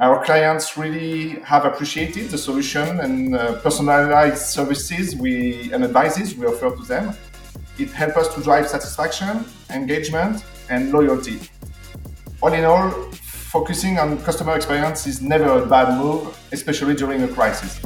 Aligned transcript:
Our 0.00 0.24
clients 0.24 0.76
really 0.76 1.40
have 1.40 1.64
appreciated 1.64 2.30
the 2.30 2.38
solution 2.38 3.00
and 3.00 3.34
uh, 3.34 3.60
personalized 3.62 4.42
services 4.42 5.16
we 5.16 5.72
and 5.72 5.82
advices 5.82 6.36
we 6.36 6.46
offer 6.46 6.70
to 6.70 6.82
them. 6.84 7.16
It 7.80 7.90
helps 7.90 8.16
us 8.16 8.34
to 8.36 8.40
drive 8.40 8.68
satisfaction, 8.68 9.44
engagement, 9.70 10.44
and 10.70 10.92
loyalty. 10.92 11.40
All 12.40 12.52
in 12.52 12.64
all, 12.64 12.90
focusing 13.50 13.98
on 13.98 14.18
customer 14.18 14.54
experience 14.54 15.08
is 15.08 15.20
never 15.20 15.64
a 15.64 15.66
bad 15.66 15.98
move, 15.98 16.28
especially 16.52 16.94
during 16.94 17.24
a 17.24 17.28
crisis. 17.28 17.80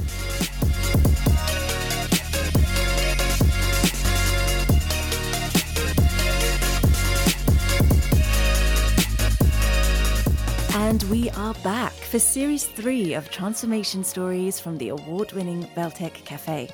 For 12.13 12.19
series 12.19 12.67
three 12.67 13.15
of 13.15 13.31
transformation 13.31 14.05
stories 14.05 14.61
from 14.61 14.77
the 14.77 14.91
award 14.91 15.33
winning 15.33 15.67
Valtech 15.75 16.13
Cafe. 16.27 16.69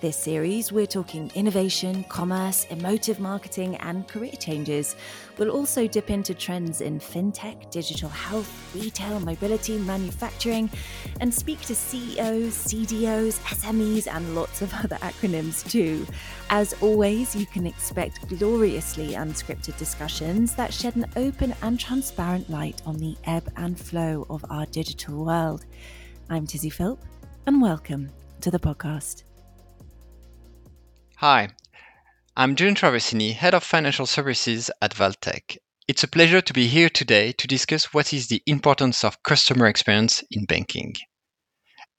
This 0.00 0.16
series, 0.16 0.72
we're 0.72 0.86
talking 0.86 1.30
innovation, 1.34 2.04
commerce, 2.04 2.66
emotive 2.70 3.20
marketing, 3.20 3.76
and 3.76 4.08
career 4.08 4.32
changes. 4.32 4.96
We'll 5.36 5.50
also 5.50 5.86
dip 5.86 6.08
into 6.08 6.32
trends 6.32 6.80
in 6.80 6.98
fintech, 6.98 7.70
digital 7.70 8.08
health, 8.08 8.50
retail, 8.74 9.20
mobility, 9.20 9.76
manufacturing, 9.78 10.70
and 11.20 11.32
speak 11.32 11.60
to 11.62 11.74
CEOs, 11.74 12.54
CDOs, 12.54 13.40
SMEs, 13.40 14.06
and 14.06 14.34
lots 14.34 14.62
of 14.62 14.72
other 14.84 14.96
acronyms 14.96 15.70
too. 15.70 16.06
As 16.48 16.74
always, 16.80 17.36
you 17.36 17.46
can 17.46 17.66
expect 17.66 18.26
gloriously 18.38 19.12
unscripted 19.12 19.76
discussions 19.76 20.54
that 20.54 20.72
shed 20.72 20.96
an 20.96 21.06
open 21.16 21.54
and 21.62 21.78
transparent 21.78 22.48
light 22.48 22.80
on 22.86 22.96
the 22.96 23.16
ebb 23.24 23.52
and 23.56 23.78
flow 23.78 24.26
of 24.30 24.44
our 24.50 24.66
digital 24.66 25.24
world. 25.24 25.66
I'm 26.30 26.46
Tizzy 26.46 26.70
Philp, 26.70 27.00
and 27.46 27.60
welcome 27.60 28.10
to 28.40 28.50
the 28.50 28.58
podcast. 28.58 29.24
Hi, 31.20 31.50
I'm 32.34 32.56
Julian 32.56 32.76
Traversini, 32.76 33.34
Head 33.34 33.52
of 33.52 33.62
Financial 33.62 34.06
Services 34.06 34.70
at 34.80 34.94
Valtech. 34.94 35.58
It's 35.86 36.02
a 36.02 36.08
pleasure 36.08 36.40
to 36.40 36.52
be 36.54 36.66
here 36.66 36.88
today 36.88 37.32
to 37.32 37.46
discuss 37.46 37.92
what 37.92 38.14
is 38.14 38.28
the 38.28 38.42
importance 38.46 39.04
of 39.04 39.22
customer 39.22 39.66
experience 39.66 40.24
in 40.30 40.46
banking. 40.46 40.94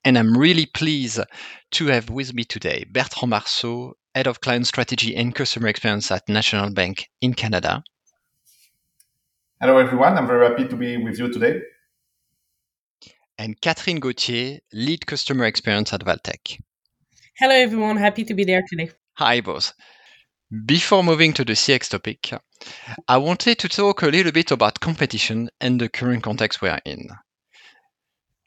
And 0.03 0.17
I'm 0.17 0.35
really 0.35 0.65
pleased 0.65 1.19
to 1.73 1.85
have 1.85 2.09
with 2.09 2.33
me 2.33 2.45
today 2.45 2.83
Bertrand 2.91 3.31
Marsault, 3.31 3.93
Head 4.15 4.25
of 4.25 4.41
Client 4.41 4.65
Strategy 4.65 5.15
and 5.15 5.35
Customer 5.35 5.67
Experience 5.67 6.09
at 6.09 6.27
National 6.27 6.73
Bank 6.73 7.07
in 7.21 7.35
Canada. 7.35 7.83
Hello, 9.59 9.77
everyone. 9.77 10.17
I'm 10.17 10.25
very 10.25 10.47
happy 10.47 10.67
to 10.67 10.75
be 10.75 10.97
with 10.97 11.19
you 11.19 11.31
today. 11.31 11.61
And 13.37 13.61
Catherine 13.61 13.99
Gauthier, 13.99 14.61
Lead 14.73 15.05
Customer 15.05 15.45
Experience 15.45 15.93
at 15.93 16.01
Valtech. 16.01 16.59
Hello, 17.37 17.53
everyone. 17.53 17.97
Happy 17.97 18.23
to 18.23 18.33
be 18.33 18.45
there 18.45 18.63
today. 18.67 18.89
Hi, 19.21 19.39
both. 19.39 19.73
Before 20.65 21.03
moving 21.03 21.31
to 21.33 21.45
the 21.45 21.53
CX 21.53 21.89
topic, 21.89 22.33
I 23.07 23.17
wanted 23.17 23.59
to 23.59 23.69
talk 23.69 24.01
a 24.01 24.07
little 24.07 24.31
bit 24.31 24.49
about 24.49 24.79
competition 24.79 25.47
and 25.61 25.79
the 25.79 25.89
current 25.89 26.23
context 26.23 26.59
we 26.59 26.69
are 26.69 26.81
in. 26.85 27.07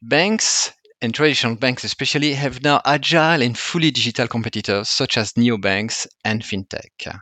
Banks 0.03 0.73
and 1.01 1.15
traditional 1.15 1.55
banks 1.55 1.85
especially 1.85 2.35
have 2.35 2.65
now 2.65 2.81
agile 2.85 3.41
and 3.41 3.57
fully 3.57 3.93
digital 3.93 4.27
competitors 4.27 4.89
such 4.89 5.17
as 5.17 5.35
neobanks 5.35 6.09
and 6.25 6.43
fintech. 6.43 7.21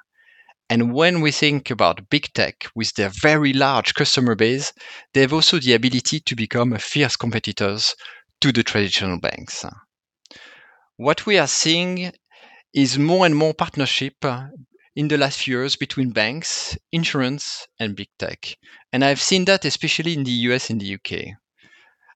And 0.71 0.95
when 0.95 1.21
we 1.21 1.31
think 1.31 1.71
about 1.71 2.09
big 2.09 2.33
tech 2.33 2.71
with 2.75 2.95
their 2.95 3.11
very 3.11 3.53
large 3.53 3.93
customer 3.93 4.35
base, 4.35 4.73
they 5.13 5.21
have 5.21 5.35
also 5.35 5.59
the 5.59 5.75
ability 5.75 6.21
to 6.21 6.35
become 6.35 6.75
fierce 6.79 7.17
competitors 7.17 7.95
to 8.41 8.51
the 8.51 8.63
traditional 8.63 9.21
banks. 9.21 9.63
What 10.97 11.27
we 11.27 11.37
are 11.37 11.47
seeing 11.47 12.13
is 12.75 12.99
more 12.99 13.27
and 13.27 13.37
more 13.37 13.55
partnership 13.55 14.15
uh, 14.25 14.47
in 14.95 15.09
the 15.09 15.19
last 15.19 15.41
few 15.41 15.59
years 15.59 15.77
between 15.77 16.11
banks, 16.11 16.77
insurance, 16.91 17.67
and 17.79 17.97
big 17.97 18.09
tech. 18.19 18.57
And 18.93 19.05
I've 19.05 19.21
seen 19.21 19.45
that 19.47 19.65
especially 19.65 20.15
in 20.15 20.25
the 20.25 20.31
US 20.49 20.71
and 20.71 20.81
the 20.81 20.95
UK. 20.95 21.35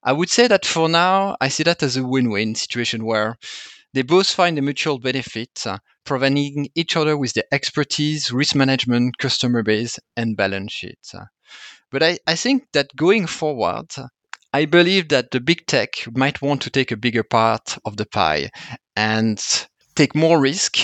I 0.03 0.13
would 0.13 0.31
say 0.31 0.47
that 0.47 0.65
for 0.65 0.89
now, 0.89 1.37
I 1.41 1.49
see 1.49 1.63
that 1.65 1.83
as 1.83 1.97
a 1.97 2.07
win 2.07 2.31
win 2.31 2.55
situation 2.55 3.05
where 3.05 3.37
they 3.93 4.03
both 4.03 4.29
find 4.29 4.59
a 4.59 4.63
mutual 4.63 4.99
benefit, 4.99 5.67
uh, 5.67 5.79
providing 6.05 6.69
each 6.75 6.97
other 6.97 7.17
with 7.17 7.33
the 7.33 7.45
expertise, 7.53 8.31
risk 8.31 8.55
management, 8.55 9.19
customer 9.19 9.63
base, 9.63 9.99
and 10.17 10.37
balance 10.37 10.73
sheet. 10.73 10.99
But 11.91 12.03
I, 12.03 12.19
I 12.27 12.37
think 12.37 12.65
that 12.73 12.95
going 12.95 13.27
forward, 13.27 13.89
I 14.53 14.65
believe 14.67 15.09
that 15.09 15.31
the 15.31 15.41
big 15.41 15.67
tech 15.67 15.91
might 16.15 16.43
want 16.43 16.63
to 16.63 16.71
take 16.71 16.93
a 16.93 16.97
bigger 16.97 17.23
part 17.23 17.79
of 17.85 17.97
the 17.97 18.07
pie 18.07 18.51
and 18.95 19.43
take 19.97 20.15
more 20.15 20.39
risk 20.39 20.79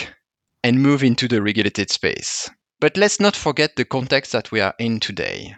and 0.64 0.82
move 0.82 1.04
into 1.04 1.28
the 1.28 1.42
regulated 1.42 1.90
space. 1.90 2.50
But 2.80 2.96
let's 2.96 3.20
not 3.20 3.36
forget 3.36 3.76
the 3.76 3.84
context 3.84 4.32
that 4.32 4.50
we 4.50 4.60
are 4.60 4.74
in 4.78 4.98
today. 4.98 5.54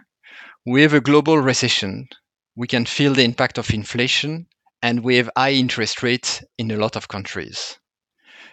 We 0.65 0.81
have 0.83 0.93
a 0.93 1.01
global 1.01 1.39
recession. 1.39 2.07
We 2.55 2.67
can 2.67 2.85
feel 2.85 3.13
the 3.13 3.23
impact 3.23 3.57
of 3.57 3.73
inflation, 3.73 4.47
and 4.81 5.03
we 5.03 5.17
have 5.17 5.29
high 5.37 5.53
interest 5.53 6.03
rates 6.03 6.43
in 6.57 6.69
a 6.71 6.77
lot 6.77 6.95
of 6.95 7.07
countries. 7.07 7.79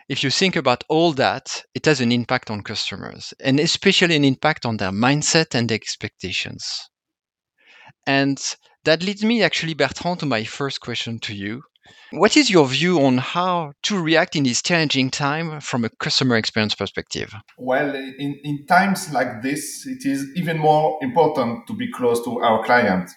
If 0.08 0.22
you 0.24 0.30
think 0.30 0.56
about 0.56 0.84
all 0.88 1.12
that, 1.14 1.64
it 1.74 1.86
has 1.86 2.00
an 2.00 2.12
impact 2.12 2.50
on 2.50 2.62
customers, 2.62 3.34
and 3.40 3.58
especially 3.60 4.16
an 4.16 4.24
impact 4.24 4.64
on 4.64 4.76
their 4.76 4.92
mindset 4.92 5.54
and 5.54 5.72
expectations. 5.72 6.64
And 8.06 8.40
that 8.84 9.02
leads 9.02 9.24
me 9.24 9.42
actually, 9.42 9.74
Bertrand, 9.74 10.20
to 10.20 10.26
my 10.26 10.44
first 10.44 10.80
question 10.80 11.18
to 11.20 11.34
you. 11.34 11.62
What 12.12 12.36
is 12.36 12.50
your 12.50 12.66
view 12.66 13.00
on 13.02 13.18
how 13.18 13.72
to 13.84 14.00
react 14.00 14.36
in 14.36 14.44
this 14.44 14.62
challenging 14.62 15.10
time 15.10 15.60
from 15.60 15.84
a 15.84 15.88
customer 15.88 16.36
experience 16.36 16.74
perspective? 16.74 17.34
Well, 17.58 17.94
in, 17.94 18.38
in 18.44 18.66
times 18.66 19.12
like 19.12 19.42
this, 19.42 19.86
it 19.86 20.06
is 20.06 20.26
even 20.36 20.58
more 20.58 20.98
important 21.02 21.66
to 21.66 21.74
be 21.74 21.90
close 21.90 22.22
to 22.24 22.40
our 22.40 22.64
client. 22.64 23.10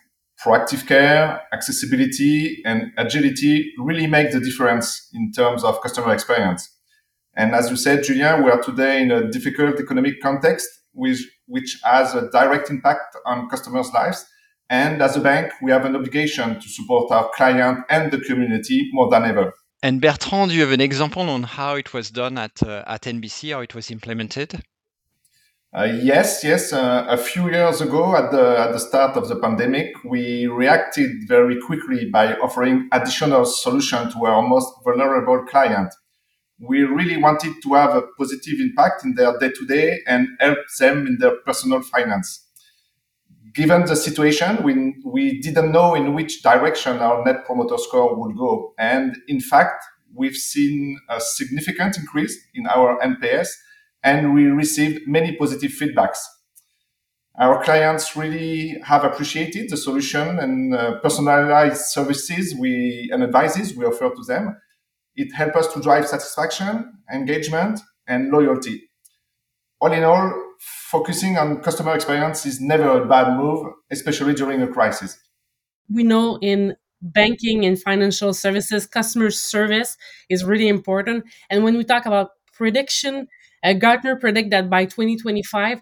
Proactive 0.44 0.88
care, 0.88 1.42
accessibility, 1.54 2.62
and 2.66 2.92
agility 2.98 3.74
really 3.80 4.08
make 4.08 4.32
the 4.32 4.40
difference 4.40 5.10
in 5.14 5.32
terms 5.32 5.64
of 5.64 5.82
customer 5.82 6.14
experience. 6.14 6.70
And 7.36 7.54
as 7.54 7.70
you 7.70 7.76
said, 7.76 8.04
Julien, 8.04 8.44
we 8.44 8.52
are 8.52 8.62
today 8.62 9.02
in 9.02 9.12
a 9.12 9.30
difficult 9.30 9.80
economic 9.80 10.22
context, 10.22 10.68
which, 10.94 11.20
which 11.48 11.80
has 11.84 12.16
a 12.16 12.30
direct 12.32 12.70
impact 12.70 13.18
on 13.26 13.50
customers' 13.50 13.92
lives 13.94 14.26
and 14.70 15.02
as 15.02 15.16
a 15.16 15.20
bank, 15.20 15.52
we 15.62 15.72
have 15.72 15.86
an 15.86 15.96
obligation 15.96 16.60
to 16.60 16.68
support 16.68 17.12
our 17.12 17.30
client 17.36 17.80
and 17.90 18.12
the 18.12 18.20
community 18.20 18.90
more 18.94 19.10
than 19.10 19.24
ever. 19.24 19.54
And 19.84 20.02
Bertrand, 20.02 20.50
do 20.50 20.56
you 20.56 20.62
have 20.62 20.72
an 20.72 20.82
example 20.82 21.30
on 21.30 21.44
how 21.44 21.76
it 21.76 21.94
was 21.94 22.10
done 22.10 22.38
at, 22.40 22.64
uh, 22.64 22.84
at 22.88 23.04
NBC, 23.04 23.54
how 23.54 23.60
it 23.60 23.76
was 23.76 23.92
implemented? 23.92 24.64
Uh, 25.72 25.84
yes, 25.84 26.44
yes. 26.44 26.72
Uh, 26.74 27.06
a 27.08 27.18
few 27.18 27.52
years 27.52 27.82
ago, 27.82 28.16
at 28.16 28.32
the 28.32 28.58
at 28.58 28.72
the 28.72 28.80
start 28.80 29.18
of 29.18 29.28
the 29.28 29.36
pandemic, 29.36 29.92
we 30.06 30.48
reacted 30.48 31.12
very 31.28 31.60
quickly 31.60 32.10
by 32.10 32.34
offering 32.36 32.88
additional 32.94 33.44
solution 33.44 34.10
to 34.10 34.26
our 34.26 34.42
most 34.42 34.74
vulnerable 34.86 35.44
client. 35.46 35.94
We 36.60 36.84
really 36.84 37.18
wanted 37.18 37.56
to 37.62 37.74
have 37.74 37.94
a 37.94 38.04
positive 38.18 38.58
impact 38.62 39.04
in 39.04 39.16
their 39.16 39.38
day 39.38 39.50
to 39.50 39.66
day 39.66 40.00
and 40.08 40.30
help 40.40 40.60
them 40.80 41.08
in 41.08 41.18
their 41.20 41.36
personal 41.46 41.82
finance 41.82 42.45
given 43.56 43.86
the 43.86 43.96
situation, 43.96 44.62
we, 44.64 44.96
we 45.06 45.40
didn't 45.40 45.72
know 45.72 45.96
in 45.96 46.14
which 46.14 46.44
direction 46.44 47.00
our 47.00 47.24
net 47.24 47.46
promoter 47.46 47.78
score 47.78 48.14
would 48.16 48.38
go. 48.38 48.74
And 48.78 49.16
in 49.28 49.40
fact, 49.40 49.84
we've 50.14 50.36
seen 50.36 51.00
a 51.10 51.20
significant 51.20 51.98
increase 51.98 52.38
in 52.54 52.68
our 52.68 53.00
NPS 53.00 53.48
and 54.04 54.34
we 54.34 54.46
received 54.46 55.08
many 55.08 55.36
positive 55.36 55.72
feedbacks. 55.72 56.18
Our 57.38 57.64
clients 57.64 58.16
really 58.16 58.78
have 58.84 59.04
appreciated 59.04 59.70
the 59.70 59.78
solution 59.78 60.40
and 60.40 60.74
uh, 60.74 61.00
personalized 61.00 61.86
services 61.88 62.56
we 62.56 63.10
and 63.12 63.24
advices 63.24 63.76
we 63.76 63.86
offer 63.86 64.10
to 64.10 64.24
them. 64.24 64.58
It 65.16 65.34
helps 65.34 65.58
us 65.58 65.74
to 65.74 65.82
drive 65.82 66.08
satisfaction, 66.08 66.94
engagement, 67.12 67.80
and 68.08 68.32
loyalty. 68.32 68.84
All 69.82 69.92
in 69.92 70.04
all, 70.04 70.45
focusing 70.66 71.38
on 71.38 71.62
customer 71.62 71.94
experience 71.94 72.46
is 72.46 72.60
never 72.60 73.02
a 73.02 73.06
bad 73.06 73.38
move, 73.38 73.74
especially 73.92 74.34
during 74.34 74.62
a 74.62 74.68
crisis. 74.68 75.18
We 75.92 76.04
know 76.04 76.40
in 76.42 76.76
banking 77.02 77.66
and 77.66 77.80
financial 77.80 78.34
services, 78.34 78.88
customer 78.88 79.30
service 79.30 79.98
is 80.30 80.44
really 80.44 80.68
important. 80.68 81.26
And 81.50 81.64
when 81.64 81.78
we 81.78 81.84
talk 81.84 82.06
about 82.06 82.32
prediction, 82.54 83.28
uh, 83.64 83.74
Gartner 83.74 84.16
predict 84.16 84.50
that 84.52 84.70
by 84.70 84.86
2025, 84.86 85.82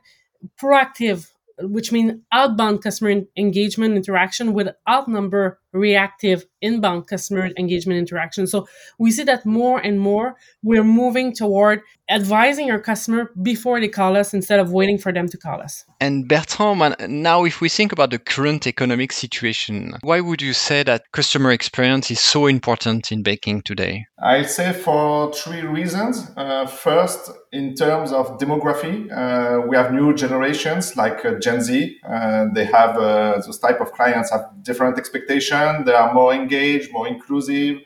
proactive, 0.62 1.30
which 1.60 1.92
means 1.92 2.22
outbound 2.32 2.84
customer 2.84 3.22
engagement 3.38 3.96
interaction, 3.96 4.54
would 4.54 4.74
outnumber 4.90 5.60
reactive 5.74 6.46
inbound 6.62 7.08
customer 7.08 7.50
engagement 7.58 8.00
interaction. 8.00 8.48
So 8.48 8.68
we 8.98 9.12
see 9.12 9.24
that 9.24 9.46
more 9.46 9.80
and 9.80 10.00
more 10.00 10.36
we're 10.64 10.84
moving 10.84 11.34
toward 11.34 11.82
advising 12.10 12.70
our 12.70 12.80
customer 12.80 13.32
before 13.42 13.80
they 13.80 13.88
call 13.88 14.16
us 14.18 14.34
instead 14.34 14.60
of 14.60 14.72
waiting 14.72 14.98
for 14.98 15.12
them 15.12 15.28
to 15.28 15.38
call 15.38 15.62
us. 15.62 15.86
And 16.00 16.28
Bertrand, 16.28 16.96
now 17.10 17.46
if 17.46 17.62
we 17.62 17.70
think 17.70 17.92
about 17.92 18.12
the 18.12 18.20
current 18.20 18.68
economic 18.68 19.12
situation, 19.12 19.96
why 20.02 20.20
would 20.20 20.42
you 20.42 20.54
say 20.54 20.84
that 20.84 21.12
customer 21.12 21.52
experience 21.52 22.12
is 22.12 22.20
so 22.20 22.48
important 22.48 23.12
in 23.12 23.24
banking 23.24 23.62
today? 23.62 24.06
I 24.22 24.44
say 24.44 24.74
for 24.74 25.34
three 25.34 25.62
reasons. 25.62 26.30
Uh, 26.38 26.66
first, 26.66 27.32
in 27.52 27.76
terms 27.76 28.12
of 28.12 28.38
demography, 28.38 28.96
uh, 29.12 29.66
we 29.68 29.76
have 29.78 29.94
new 29.94 30.14
generations 30.14 30.96
like 30.98 31.24
uh, 31.26 31.36
Gen 31.40 31.62
Z. 31.62 31.98
Uh, 32.08 32.46
they 32.54 32.66
have 32.66 32.98
uh, 32.98 33.42
those 33.46 33.60
type 33.60 33.80
of 33.80 33.92
clients 33.94 34.32
have 34.32 34.46
different 34.62 34.98
expectations. 34.98 35.63
They 35.86 35.94
are 35.94 36.14
more 36.14 36.34
engaged, 36.34 36.92
more 36.92 37.08
inclusive, 37.08 37.78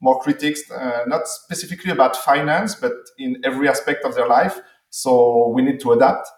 more 0.00 0.20
critics, 0.20 0.60
uh, 0.70 1.04
not 1.06 1.22
specifically 1.26 1.92
about 1.92 2.16
finance, 2.16 2.74
but 2.74 2.92
in 3.18 3.36
every 3.44 3.68
aspect 3.68 4.04
of 4.04 4.14
their 4.14 4.28
life. 4.28 4.56
So 4.90 5.48
we 5.54 5.62
need 5.62 5.80
to 5.80 5.92
adapt. 5.92 6.28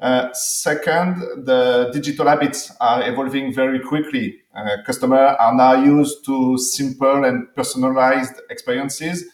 Uh, 0.00 0.28
second, 0.32 1.16
the 1.46 1.90
digital 1.92 2.26
habits 2.26 2.72
are 2.80 3.08
evolving 3.08 3.54
very 3.54 3.80
quickly. 3.80 4.36
Uh, 4.56 4.76
customers 4.84 5.36
are 5.38 5.54
now 5.54 5.74
used 5.82 6.24
to 6.26 6.58
simple 6.58 7.24
and 7.24 7.46
personalized 7.54 8.34
experiences. 8.50 9.24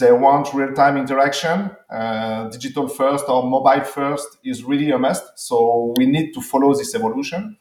They 0.00 0.12
want 0.12 0.52
real-time 0.52 0.96
interaction. 0.96 1.70
Uh, 1.90 2.48
digital 2.48 2.88
first 2.88 3.24
or 3.28 3.48
mobile 3.48 3.84
first 3.84 4.28
is 4.44 4.64
really 4.64 4.90
a 4.90 4.98
must. 4.98 5.24
So 5.36 5.94
we 5.96 6.06
need 6.06 6.32
to 6.34 6.40
follow 6.40 6.74
this 6.74 6.94
evolution. 6.94 7.56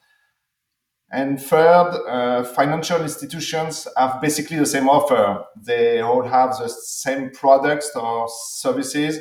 And 1.15 1.41
third, 1.41 1.91
uh, 2.09 2.43
financial 2.43 3.01
institutions 3.01 3.87
have 3.95 4.19
basically 4.19 4.57
the 4.57 4.65
same 4.65 4.89
offer. 4.89 5.45
They 5.55 6.01
all 6.01 6.23
have 6.23 6.57
the 6.57 6.67
same 6.67 7.29
products 7.29 7.89
or 7.95 8.27
services. 8.27 9.19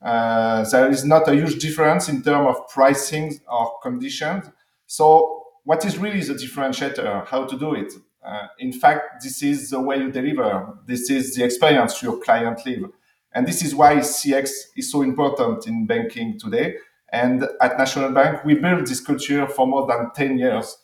Uh, 0.00 0.64
there 0.70 0.88
is 0.92 1.04
not 1.04 1.26
a 1.26 1.34
huge 1.34 1.58
difference 1.58 2.08
in 2.08 2.22
terms 2.22 2.54
of 2.54 2.68
pricing 2.68 3.40
or 3.50 3.80
conditions. 3.82 4.44
So, 4.86 5.42
what 5.64 5.84
is 5.84 5.98
really 5.98 6.20
the 6.20 6.34
differentiator? 6.34 7.26
How 7.26 7.46
to 7.46 7.58
do 7.58 7.74
it? 7.74 7.92
Uh, 8.24 8.46
in 8.60 8.72
fact, 8.72 9.24
this 9.24 9.42
is 9.42 9.70
the 9.70 9.80
way 9.80 9.96
you 9.96 10.12
deliver. 10.12 10.78
This 10.86 11.10
is 11.10 11.34
the 11.34 11.42
experience 11.42 12.00
your 12.00 12.18
client 12.18 12.64
live. 12.64 12.90
And 13.32 13.44
this 13.44 13.60
is 13.64 13.74
why 13.74 13.96
CX 13.96 14.50
is 14.76 14.92
so 14.92 15.02
important 15.02 15.66
in 15.66 15.84
banking 15.84 16.38
today. 16.38 16.76
And 17.12 17.48
at 17.60 17.76
National 17.76 18.12
Bank, 18.12 18.44
we 18.44 18.54
built 18.54 18.86
this 18.86 19.00
culture 19.00 19.48
for 19.48 19.66
more 19.66 19.88
than 19.88 20.12
10 20.14 20.38
years 20.38 20.78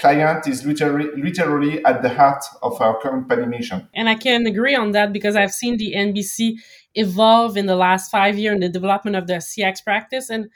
client 0.00 0.48
is 0.48 0.64
literally 0.64 1.08
literally 1.20 1.84
at 1.84 2.02
the 2.02 2.08
heart 2.08 2.42
of 2.62 2.80
our 2.80 2.98
company 3.00 3.46
mission. 3.46 3.88
And 3.94 4.08
I 4.08 4.14
can 4.14 4.46
agree 4.46 4.74
on 4.74 4.92
that 4.92 5.12
because 5.12 5.36
I've 5.36 5.52
seen 5.52 5.76
the 5.76 5.92
NBC 5.94 6.56
evolve 6.94 7.56
in 7.56 7.66
the 7.66 7.76
last 7.76 8.10
five 8.10 8.38
years 8.38 8.54
in 8.54 8.60
the 8.60 8.68
development 8.68 9.16
of 9.16 9.26
their 9.26 9.38
CX 9.38 9.84
practice. 9.84 10.30
And 10.30 10.48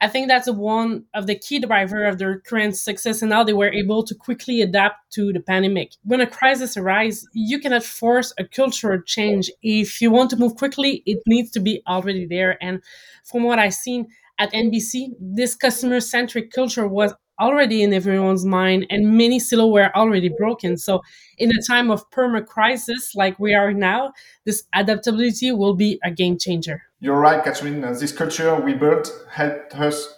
I 0.00 0.06
think 0.06 0.28
that's 0.28 0.50
one 0.50 1.04
of 1.14 1.26
the 1.26 1.34
key 1.34 1.58
driver 1.58 2.04
of 2.04 2.18
their 2.18 2.40
current 2.40 2.76
success 2.76 3.20
and 3.20 3.32
how 3.32 3.42
they 3.42 3.52
were 3.52 3.72
able 3.72 4.04
to 4.04 4.14
quickly 4.14 4.60
adapt 4.62 5.12
to 5.14 5.32
the 5.32 5.40
pandemic. 5.40 5.92
When 6.04 6.20
a 6.20 6.26
crisis 6.26 6.76
arises, 6.76 7.28
you 7.32 7.58
cannot 7.58 7.82
force 7.82 8.32
a 8.38 8.44
cultural 8.44 9.00
change. 9.04 9.50
If 9.62 10.00
you 10.00 10.10
want 10.10 10.30
to 10.30 10.36
move 10.36 10.54
quickly, 10.54 11.02
it 11.04 11.18
needs 11.26 11.50
to 11.52 11.60
be 11.60 11.82
already 11.88 12.26
there. 12.26 12.62
And 12.62 12.80
from 13.24 13.42
what 13.42 13.58
I've 13.58 13.74
seen 13.74 14.06
at 14.38 14.52
NBC, 14.52 15.14
this 15.20 15.56
customer 15.56 16.00
centric 16.00 16.52
culture 16.52 16.86
was 16.86 17.12
already 17.40 17.82
in 17.82 17.92
everyone's 17.92 18.44
mind 18.44 18.86
and 18.90 19.16
many 19.16 19.38
silos 19.38 19.72
were 19.72 19.94
already 19.96 20.28
broken. 20.28 20.76
So 20.76 21.02
in 21.38 21.50
a 21.50 21.62
time 21.62 21.90
of 21.90 22.08
perma 22.10 22.46
crisis 22.46 23.14
like 23.14 23.38
we 23.38 23.54
are 23.54 23.72
now, 23.72 24.12
this 24.44 24.64
adaptability 24.74 25.52
will 25.52 25.74
be 25.74 25.98
a 26.04 26.10
game 26.10 26.38
changer. 26.38 26.82
You're 27.00 27.20
right, 27.20 27.42
Catherine. 27.42 27.84
Uh, 27.84 27.92
this 27.92 28.12
culture 28.12 28.54
we 28.56 28.74
built 28.74 29.10
helped 29.30 29.74
us 29.74 30.14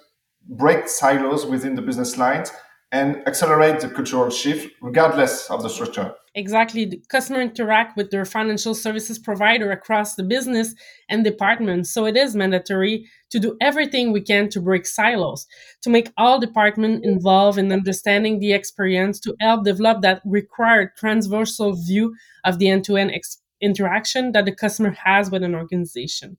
break 0.48 0.88
silos 0.88 1.46
within 1.46 1.74
the 1.74 1.82
business 1.82 2.16
lines 2.16 2.52
and 2.92 3.22
accelerate 3.26 3.80
the 3.80 3.88
cultural 3.88 4.30
shift 4.30 4.74
regardless 4.80 5.48
of 5.50 5.62
the 5.62 5.68
structure. 5.68 6.14
Exactly. 6.34 6.84
The 6.84 7.02
customer 7.08 7.40
interact 7.40 7.96
with 7.96 8.10
their 8.10 8.24
financial 8.24 8.74
services 8.74 9.18
provider 9.18 9.72
across 9.72 10.14
the 10.14 10.22
business 10.22 10.74
and 11.08 11.24
department. 11.24 11.88
So 11.88 12.06
it 12.06 12.16
is 12.16 12.36
mandatory 12.36 13.06
to 13.30 13.40
do 13.40 13.56
everything 13.60 14.12
we 14.12 14.20
can 14.20 14.48
to 14.50 14.60
break 14.60 14.86
silos, 14.86 15.46
to 15.82 15.90
make 15.90 16.12
all 16.16 16.38
departments 16.38 17.04
involved 17.04 17.58
in 17.58 17.72
understanding 17.72 18.38
the 18.38 18.52
experience, 18.52 19.18
to 19.20 19.34
help 19.40 19.64
develop 19.64 20.02
that 20.02 20.22
required 20.24 20.90
transversal 20.96 21.74
view 21.74 22.14
of 22.44 22.58
the 22.58 22.68
end-to-end 22.68 23.10
ex- 23.10 23.42
interaction 23.60 24.30
that 24.32 24.44
the 24.44 24.54
customer 24.54 24.96
has 25.04 25.32
with 25.32 25.42
an 25.42 25.56
organization. 25.56 26.38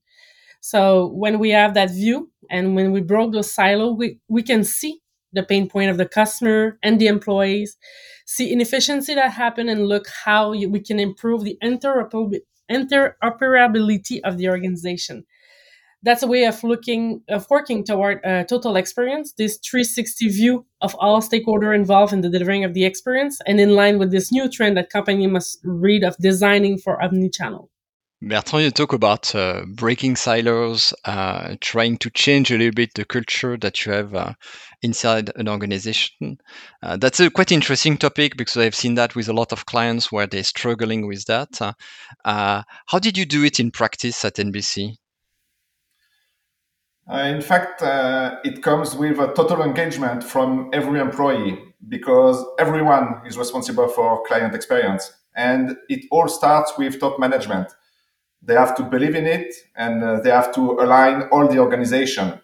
So 0.60 1.08
when 1.08 1.38
we 1.38 1.50
have 1.50 1.74
that 1.74 1.90
view 1.90 2.30
and 2.48 2.74
when 2.74 2.92
we 2.92 3.02
broke 3.02 3.32
those 3.32 3.52
silos, 3.52 3.98
we, 3.98 4.20
we 4.28 4.42
can 4.42 4.64
see 4.64 5.01
the 5.32 5.42
pain 5.42 5.68
point 5.68 5.90
of 5.90 5.96
the 5.96 6.06
customer 6.06 6.78
and 6.82 7.00
the 7.00 7.06
employees, 7.06 7.76
see 8.26 8.52
inefficiency 8.52 9.14
that 9.14 9.32
happen 9.32 9.68
and 9.68 9.88
look 9.88 10.06
how 10.24 10.50
we 10.50 10.80
can 10.80 11.00
improve 11.00 11.44
the 11.44 11.56
interoperability 11.62 14.20
of 14.24 14.38
the 14.38 14.48
organization. 14.48 15.24
That's 16.04 16.24
a 16.24 16.26
way 16.26 16.46
of 16.46 16.64
looking 16.64 17.22
of 17.28 17.48
working 17.48 17.84
toward 17.84 18.18
a 18.24 18.44
total 18.44 18.74
experience, 18.74 19.34
this 19.38 19.56
360 19.58 20.30
view 20.30 20.66
of 20.80 20.96
all 20.96 21.20
stakeholder 21.20 21.72
involved 21.72 22.12
in 22.12 22.22
the 22.22 22.28
delivering 22.28 22.64
of 22.64 22.74
the 22.74 22.84
experience, 22.84 23.38
and 23.46 23.60
in 23.60 23.76
line 23.76 24.00
with 24.00 24.10
this 24.10 24.32
new 24.32 24.48
trend 24.48 24.76
that 24.76 24.90
company 24.90 25.28
must 25.28 25.60
read 25.62 26.02
of 26.02 26.16
designing 26.16 26.76
for 26.76 27.00
omni-channel. 27.00 27.70
Bertrand, 28.24 28.64
you 28.64 28.70
talk 28.70 28.92
about 28.92 29.34
uh, 29.34 29.64
breaking 29.66 30.14
silos, 30.14 30.94
uh, 31.04 31.56
trying 31.60 31.98
to 31.98 32.08
change 32.10 32.52
a 32.52 32.56
little 32.56 32.72
bit 32.72 32.94
the 32.94 33.04
culture 33.04 33.56
that 33.56 33.84
you 33.84 33.90
have 33.90 34.14
uh, 34.14 34.34
inside 34.80 35.32
an 35.34 35.48
organization. 35.48 36.38
Uh, 36.84 36.96
that's 36.96 37.18
a 37.18 37.30
quite 37.30 37.50
interesting 37.50 37.96
topic 37.96 38.36
because 38.36 38.56
I've 38.56 38.76
seen 38.76 38.94
that 38.94 39.16
with 39.16 39.28
a 39.28 39.32
lot 39.32 39.50
of 39.50 39.66
clients 39.66 40.12
where 40.12 40.28
they're 40.28 40.44
struggling 40.44 41.08
with 41.08 41.24
that. 41.24 41.60
Uh, 42.24 42.62
how 42.86 43.00
did 43.00 43.18
you 43.18 43.26
do 43.26 43.42
it 43.42 43.58
in 43.58 43.72
practice 43.72 44.24
at 44.24 44.36
NBC? 44.36 44.98
Uh, 47.12 47.16
in 47.16 47.42
fact, 47.42 47.82
it 48.46 48.62
comes 48.62 48.94
with 48.94 49.18
a 49.18 49.32
total 49.34 49.62
engagement 49.64 50.22
from 50.22 50.70
every 50.72 51.00
employee 51.00 51.58
because 51.88 52.44
everyone 52.60 53.20
is 53.26 53.36
responsible 53.36 53.88
for 53.88 54.24
client 54.26 54.54
experience. 54.54 55.12
And 55.34 55.76
it 55.88 56.04
all 56.12 56.28
starts 56.28 56.78
with 56.78 57.00
top 57.00 57.18
management 57.18 57.66
they 58.42 58.54
have 58.54 58.74
to 58.76 58.82
believe 58.82 59.14
in 59.14 59.26
it 59.26 59.54
and 59.76 60.02
uh, 60.02 60.20
they 60.20 60.30
have 60.30 60.52
to 60.54 60.72
align 60.80 61.22
all 61.30 61.46
the 61.46 61.58
organization. 61.58 62.40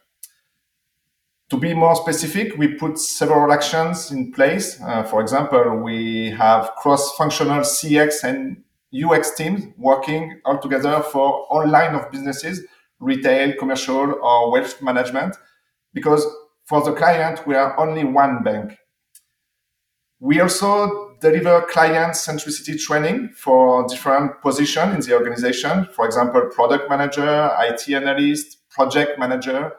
To 1.50 1.56
be 1.56 1.74
more 1.74 1.96
specific, 1.96 2.56
we 2.56 2.74
put 2.74 2.98
several 2.98 3.52
actions 3.52 4.12
in 4.12 4.32
place. 4.32 4.80
Uh, 4.82 5.02
for 5.02 5.22
example, 5.22 5.76
we 5.82 6.30
have 6.30 6.70
cross-functional 6.76 7.60
CX 7.60 8.22
and 8.22 8.62
UX 8.92 9.34
teams 9.34 9.64
working 9.76 10.40
all 10.44 10.58
together 10.58 11.02
for 11.02 11.46
all 11.50 11.66
line 11.66 11.94
of 11.94 12.10
businesses, 12.10 12.60
retail, 13.00 13.54
commercial, 13.58 14.18
or 14.22 14.52
wealth 14.52 14.80
management, 14.82 15.36
because 15.94 16.26
for 16.66 16.82
the 16.82 16.92
client, 16.92 17.46
we 17.46 17.54
are 17.54 17.78
only 17.80 18.04
one 18.04 18.42
bank. 18.42 18.76
We 20.20 20.40
also 20.40 21.07
deliver 21.20 21.62
client 21.62 22.14
centricity 22.14 22.78
training 22.78 23.30
for 23.34 23.86
different 23.88 24.40
positions 24.42 24.94
in 24.94 25.10
the 25.10 25.16
organization. 25.16 25.86
For 25.94 26.06
example, 26.06 26.42
product 26.54 26.88
manager, 26.88 27.50
IT 27.60 27.88
analyst, 27.88 28.68
project 28.70 29.18
manager. 29.18 29.72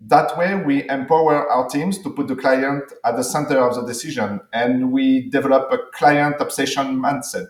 That 0.00 0.38
way, 0.38 0.54
we 0.54 0.88
empower 0.88 1.50
our 1.50 1.68
teams 1.68 1.98
to 2.02 2.10
put 2.10 2.28
the 2.28 2.36
client 2.36 2.84
at 3.04 3.16
the 3.16 3.24
center 3.24 3.58
of 3.58 3.74
the 3.74 3.82
decision 3.82 4.40
and 4.52 4.92
we 4.92 5.28
develop 5.28 5.72
a 5.72 5.78
client 5.92 6.36
obsession 6.40 7.00
mindset. 7.02 7.48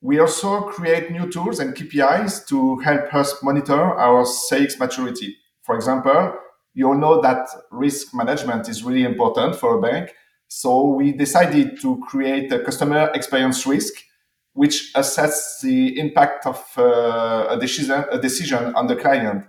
We 0.00 0.18
also 0.18 0.62
create 0.62 1.10
new 1.10 1.30
tools 1.30 1.60
and 1.60 1.74
KPIs 1.74 2.46
to 2.48 2.78
help 2.78 3.14
us 3.14 3.42
monitor 3.42 3.80
our 3.80 4.24
sales 4.24 4.78
maturity. 4.78 5.36
For 5.62 5.74
example, 5.76 6.34
you 6.74 6.88
all 6.88 6.96
know 6.96 7.20
that 7.22 7.46
risk 7.70 8.14
management 8.14 8.68
is 8.68 8.82
really 8.82 9.04
important 9.04 9.56
for 9.56 9.78
a 9.78 9.80
bank 9.80 10.10
so 10.54 10.86
we 10.86 11.10
decided 11.10 11.80
to 11.80 12.00
create 12.08 12.52
a 12.52 12.60
customer 12.60 13.10
experience 13.12 13.66
risk, 13.66 13.92
which 14.52 14.92
assesses 14.94 15.60
the 15.60 15.98
impact 15.98 16.46
of 16.46 16.64
uh, 16.78 17.46
a, 17.50 17.58
decision, 17.58 18.04
a 18.12 18.20
decision 18.20 18.72
on 18.76 18.86
the 18.86 18.94
client. 18.94 19.46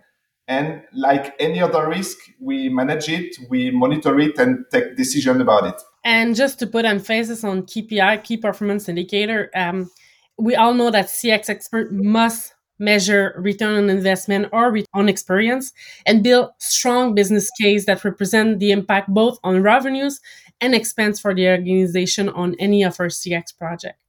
And 0.47 0.81
like 0.93 1.35
any 1.39 1.61
other 1.61 1.87
risk, 1.87 2.17
we 2.41 2.69
manage 2.69 3.07
it, 3.07 3.37
we 3.51 3.69
monitor 3.69 4.19
it, 4.19 4.39
and 4.39 4.65
take 4.71 4.97
decision 4.97 5.41
about 5.41 5.67
it. 5.67 5.79
And 6.03 6.35
just 6.35 6.57
to 6.59 6.65
put 6.65 6.85
emphasis 6.85 7.43
on 7.43 7.67
KPI, 7.67 8.23
key 8.23 8.37
performance 8.37 8.89
indicator, 8.89 9.51
um, 9.53 9.91
we 10.39 10.55
all 10.55 10.73
know 10.73 10.89
that 10.89 11.05
CX 11.05 11.49
expert 11.51 11.91
must 11.93 12.55
measure 12.79 13.33
return 13.37 13.83
on 13.83 13.89
investment 13.89 14.47
or 14.51 14.77
on 14.93 15.07
experience 15.07 15.71
and 16.05 16.23
build 16.23 16.49
strong 16.57 17.15
business 17.15 17.49
case 17.61 17.85
that 17.85 18.03
represent 18.03 18.59
the 18.59 18.71
impact 18.71 19.07
both 19.09 19.39
on 19.43 19.61
revenues 19.61 20.19
and 20.61 20.73
expense 20.73 21.19
for 21.19 21.33
the 21.33 21.47
organization 21.49 22.29
on 22.29 22.55
any 22.59 22.83
of 22.83 22.99
our 22.99 23.07
CX 23.07 23.57
project. 23.57 23.99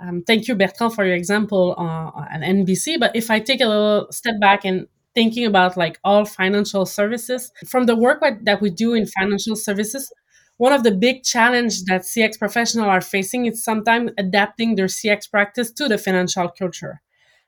Um, 0.00 0.22
thank 0.22 0.46
you, 0.46 0.54
Bertrand, 0.54 0.94
for 0.94 1.04
your 1.04 1.16
example 1.16 1.74
uh, 1.76 2.26
at 2.32 2.42
NBC. 2.42 3.00
But 3.00 3.16
if 3.16 3.30
I 3.30 3.40
take 3.40 3.60
a 3.60 3.66
little 3.66 4.06
step 4.10 4.34
back 4.40 4.64
and 4.64 4.86
thinking 5.14 5.44
about 5.44 5.76
like 5.76 5.98
all 6.04 6.24
financial 6.24 6.86
services, 6.86 7.50
from 7.66 7.86
the 7.86 7.96
work 7.96 8.22
that 8.42 8.60
we 8.60 8.70
do 8.70 8.94
in 8.94 9.06
financial 9.06 9.56
services, 9.56 10.12
one 10.58 10.72
of 10.72 10.82
the 10.82 10.92
big 10.92 11.24
challenge 11.24 11.84
that 11.84 12.02
CX 12.02 12.38
professionals 12.38 12.88
are 12.88 13.00
facing 13.00 13.46
is 13.46 13.62
sometimes 13.62 14.12
adapting 14.18 14.74
their 14.74 14.86
CX 14.86 15.30
practice 15.30 15.70
to 15.72 15.88
the 15.88 15.98
financial 15.98 16.48
culture 16.48 17.00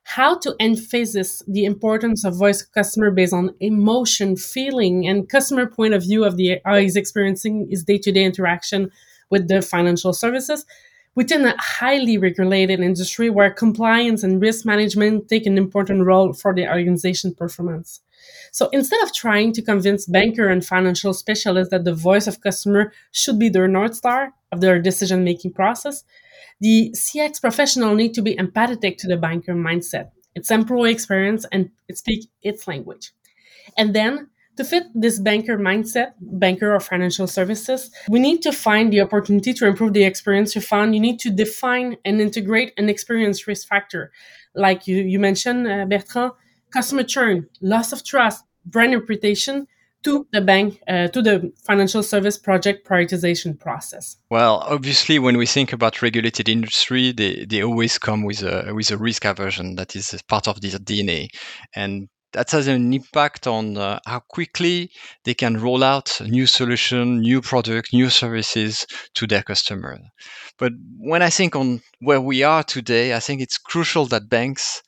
how 0.03 0.37
to 0.39 0.55
emphasize 0.59 1.43
the 1.47 1.65
importance 1.65 2.25
of 2.25 2.37
voice 2.37 2.63
customer 2.63 3.11
based 3.11 3.33
on 3.33 3.55
emotion, 3.59 4.35
feeling, 4.35 5.07
and 5.07 5.29
customer 5.29 5.67
point 5.67 5.93
of 5.93 6.03
view 6.03 6.23
of 6.23 6.37
the 6.37 6.59
how 6.65 6.77
he's 6.77 6.95
experiencing 6.95 7.67
his 7.69 7.83
day-to-day 7.83 8.23
interaction 8.23 8.91
with 9.29 9.47
the 9.47 9.61
financial 9.61 10.13
services 10.13 10.65
within 11.15 11.45
a 11.45 11.55
highly 11.57 12.17
regulated 12.17 12.79
industry 12.79 13.29
where 13.29 13.51
compliance 13.51 14.23
and 14.23 14.41
risk 14.41 14.65
management 14.65 15.27
take 15.27 15.45
an 15.45 15.57
important 15.57 16.05
role 16.05 16.33
for 16.33 16.53
the 16.53 16.67
organization 16.67 17.33
performance. 17.33 18.01
So 18.51 18.69
instead 18.69 19.01
of 19.01 19.13
trying 19.13 19.53
to 19.53 19.61
convince 19.61 20.05
banker 20.05 20.49
and 20.49 20.65
financial 20.65 21.13
specialists 21.13 21.71
that 21.71 21.85
the 21.85 21.93
voice 21.93 22.27
of 22.27 22.41
customer 22.41 22.93
should 23.11 23.39
be 23.39 23.49
their 23.49 23.67
north 23.67 23.95
star 23.95 24.33
of 24.51 24.61
their 24.61 24.79
decision 24.79 25.23
making 25.23 25.53
process, 25.53 26.03
the 26.59 26.93
CX 26.95 27.41
professional 27.41 27.95
need 27.95 28.13
to 28.13 28.21
be 28.21 28.35
empathetic 28.35 28.97
to 28.97 29.07
the 29.07 29.17
banker 29.17 29.53
mindset, 29.53 30.11
its 30.35 30.51
employee 30.51 30.91
experience, 30.91 31.45
and 31.51 31.71
speak 31.93 32.29
its 32.43 32.67
language. 32.67 33.11
And 33.77 33.95
then 33.95 34.29
to 34.57 34.63
fit 34.63 34.83
this 34.93 35.19
banker 35.19 35.57
mindset, 35.57 36.13
banker 36.19 36.75
or 36.75 36.79
financial 36.79 37.25
services, 37.25 37.89
we 38.09 38.19
need 38.19 38.41
to 38.43 38.51
find 38.51 38.91
the 38.91 39.01
opportunity 39.01 39.53
to 39.53 39.65
improve 39.65 39.93
the 39.93 40.03
experience 40.03 40.55
you 40.55 40.61
found. 40.61 40.93
You 40.93 41.01
need 41.01 41.19
to 41.21 41.29
define 41.31 41.97
and 42.05 42.21
integrate 42.21 42.73
an 42.77 42.89
experience 42.89 43.47
risk 43.47 43.67
factor. 43.67 44.11
Like 44.53 44.87
you, 44.87 44.97
you 44.97 45.19
mentioned, 45.19 45.67
uh, 45.67 45.85
Bertrand, 45.85 46.33
customer 46.71 47.03
churn, 47.03 47.47
loss 47.61 47.91
of 47.91 48.03
trust, 48.03 48.43
brand 48.65 48.93
reputation, 48.93 49.67
to 50.03 50.27
the 50.31 50.41
bank 50.41 50.81
uh, 50.87 51.07
to 51.09 51.21
the 51.21 51.51
financial 51.65 52.03
service 52.03 52.37
project 52.37 52.87
prioritization 52.87 53.59
process. 53.59 54.17
Well 54.29 54.63
obviously 54.67 55.19
when 55.19 55.37
we 55.37 55.45
think 55.45 55.73
about 55.73 56.01
regulated 56.01 56.49
industry 56.49 57.11
they, 57.11 57.45
they 57.45 57.63
always 57.63 57.97
come 57.97 58.23
with 58.23 58.41
a 58.41 58.73
with 58.73 58.91
a 58.91 58.97
risk 58.97 59.25
aversion 59.25 59.75
that 59.75 59.95
is 59.95 60.15
part 60.27 60.47
of 60.47 60.61
their 60.61 60.71
dna 60.71 61.27
and 61.75 62.09
that 62.33 62.49
has 62.51 62.67
an 62.67 62.93
impact 62.93 63.45
on 63.45 63.75
uh, 63.75 63.99
how 64.05 64.21
quickly 64.29 64.89
they 65.25 65.33
can 65.33 65.59
roll 65.59 65.83
out 65.83 66.19
new 66.21 66.45
solution 66.45 67.19
new 67.19 67.41
product 67.41 67.93
new 67.93 68.09
services 68.09 68.85
to 69.15 69.27
their 69.27 69.43
customer. 69.43 69.99
But 70.57 70.71
when 70.97 71.21
i 71.21 71.29
think 71.29 71.55
on 71.55 71.81
where 71.99 72.21
we 72.21 72.43
are 72.43 72.63
today 72.63 73.13
i 73.13 73.19
think 73.19 73.41
it's 73.41 73.57
crucial 73.57 74.05
that 74.07 74.29
banks 74.29 74.81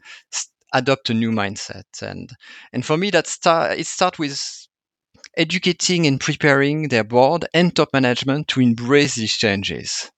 adopt 0.73 1.09
a 1.09 1.13
new 1.13 1.31
mindset 1.31 2.01
and 2.01 2.31
and 2.73 2.85
for 2.85 2.97
me 2.97 3.09
that 3.11 3.27
start 3.27 3.77
it 3.79 3.87
starts 3.87 4.19
with 4.19 4.67
educating 5.37 6.07
and 6.07 6.19
preparing 6.19 6.87
their 6.89 7.03
board 7.03 7.45
and 7.53 7.75
top 7.75 7.89
management 7.93 8.47
to 8.47 8.59
embrace 8.61 9.15
these 9.15 9.33
changes. 9.37 10.11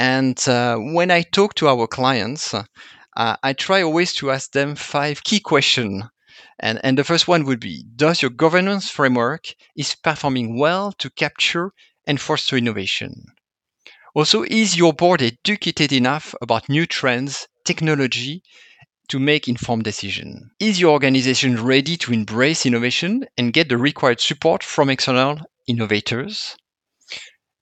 And 0.00 0.36
uh, 0.48 0.76
when 0.76 1.10
I 1.12 1.22
talk 1.22 1.54
to 1.54 1.68
our 1.68 1.86
clients, 1.86 2.52
uh, 2.52 2.64
I 3.16 3.52
try 3.52 3.82
always 3.82 4.12
to 4.14 4.32
ask 4.32 4.50
them 4.50 4.74
five 4.74 5.22
key 5.22 5.38
questions. 5.40 6.02
And, 6.58 6.80
and 6.82 6.98
the 6.98 7.04
first 7.04 7.28
one 7.28 7.44
would 7.44 7.60
be 7.60 7.84
Does 7.94 8.20
your 8.22 8.32
governance 8.32 8.90
framework 8.90 9.54
is 9.76 9.94
performing 9.94 10.58
well 10.58 10.92
to 10.98 11.10
capture 11.10 11.72
and 12.06 12.20
foster 12.20 12.56
innovation? 12.56 13.26
Also, 14.14 14.42
is 14.42 14.76
your 14.76 14.92
board 14.92 15.22
educated 15.22 15.92
enough 15.92 16.34
about 16.42 16.68
new 16.68 16.84
trends, 16.84 17.48
technology, 17.64 18.42
to 19.08 19.18
make 19.18 19.48
informed 19.48 19.84
decisions. 19.84 20.50
Is 20.60 20.80
your 20.80 20.92
organization 20.92 21.62
ready 21.62 21.96
to 21.98 22.12
embrace 22.12 22.66
innovation 22.66 23.26
and 23.36 23.52
get 23.52 23.68
the 23.68 23.78
required 23.78 24.20
support 24.20 24.62
from 24.62 24.90
external 24.90 25.40
innovators? 25.66 26.56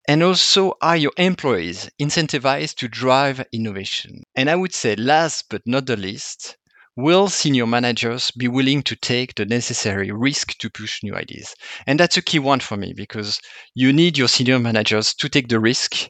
And 0.08 0.22
also, 0.22 0.74
are 0.80 0.96
your 0.96 1.12
employees 1.16 1.90
incentivized 2.00 2.76
to 2.76 2.88
drive 2.88 3.44
innovation? 3.52 4.22
And 4.36 4.48
I 4.48 4.54
would 4.54 4.72
say, 4.72 4.94
last 4.94 5.46
but 5.50 5.62
not 5.66 5.86
the 5.86 5.96
least, 5.96 6.56
will 6.96 7.28
senior 7.28 7.66
managers 7.66 8.30
be 8.30 8.48
willing 8.48 8.82
to 8.84 8.96
take 8.96 9.34
the 9.34 9.44
necessary 9.44 10.10
risk 10.12 10.56
to 10.58 10.70
push 10.70 11.02
new 11.02 11.14
ideas? 11.14 11.54
And 11.86 11.98
that's 11.98 12.16
a 12.16 12.22
key 12.22 12.38
one 12.38 12.60
for 12.60 12.76
me 12.76 12.92
because 12.96 13.40
you 13.74 13.92
need 13.92 14.16
your 14.16 14.28
senior 14.28 14.58
managers 14.58 15.12
to 15.14 15.28
take 15.28 15.48
the 15.48 15.60
risk 15.60 16.08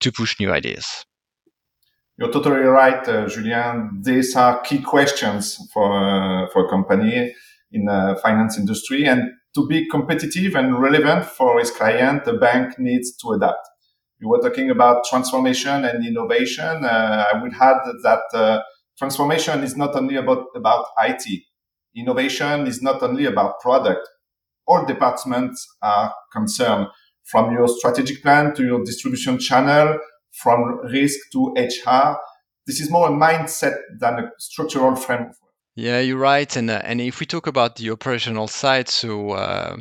to 0.00 0.12
push 0.12 0.38
new 0.40 0.52
ideas. 0.52 1.04
You're 2.20 2.30
totally 2.30 2.60
right, 2.60 3.08
uh, 3.08 3.26
Julien. 3.28 4.02
These 4.02 4.36
are 4.36 4.60
key 4.60 4.82
questions 4.82 5.56
for 5.72 5.90
uh, 5.90 6.48
for 6.52 6.66
a 6.66 6.68
company 6.68 7.34
in 7.72 7.86
the 7.86 8.20
finance 8.22 8.58
industry, 8.58 9.06
and 9.06 9.22
to 9.54 9.66
be 9.66 9.88
competitive 9.88 10.54
and 10.54 10.78
relevant 10.78 11.24
for 11.24 11.58
its 11.58 11.70
client, 11.70 12.26
the 12.26 12.34
bank 12.34 12.78
needs 12.78 13.16
to 13.22 13.30
adapt. 13.30 13.66
You 14.18 14.28
were 14.28 14.38
talking 14.42 14.68
about 14.68 15.04
transformation 15.08 15.86
and 15.86 16.06
innovation. 16.06 16.84
Uh, 16.84 17.24
I 17.32 17.42
would 17.42 17.54
add 17.58 17.80
that 18.02 18.24
uh, 18.34 18.60
transformation 18.98 19.64
is 19.64 19.74
not 19.74 19.96
only 19.96 20.16
about 20.16 20.44
about 20.54 20.88
IT. 20.98 21.24
Innovation 21.96 22.66
is 22.66 22.82
not 22.82 23.02
only 23.02 23.24
about 23.24 23.60
product. 23.60 24.06
All 24.66 24.84
departments 24.84 25.66
are 25.80 26.14
concerned, 26.30 26.88
from 27.24 27.50
your 27.54 27.66
strategic 27.66 28.20
plan 28.22 28.54
to 28.56 28.62
your 28.62 28.84
distribution 28.84 29.38
channel 29.38 29.98
from 30.32 30.80
risk 30.92 31.18
to 31.32 31.54
HR. 31.56 32.18
This 32.66 32.80
is 32.80 32.90
more 32.90 33.08
a 33.08 33.12
mindset 33.12 33.76
than 33.98 34.14
a 34.18 34.30
structural 34.38 34.96
framework. 34.96 35.34
Yeah, 35.76 36.00
you're 36.00 36.18
right. 36.18 36.54
And 36.56 36.70
uh, 36.70 36.80
and 36.84 37.00
if 37.00 37.20
we 37.20 37.26
talk 37.26 37.46
about 37.46 37.76
the 37.76 37.90
operational 37.90 38.48
side, 38.48 38.88
so 38.88 39.30
uh, 39.30 39.76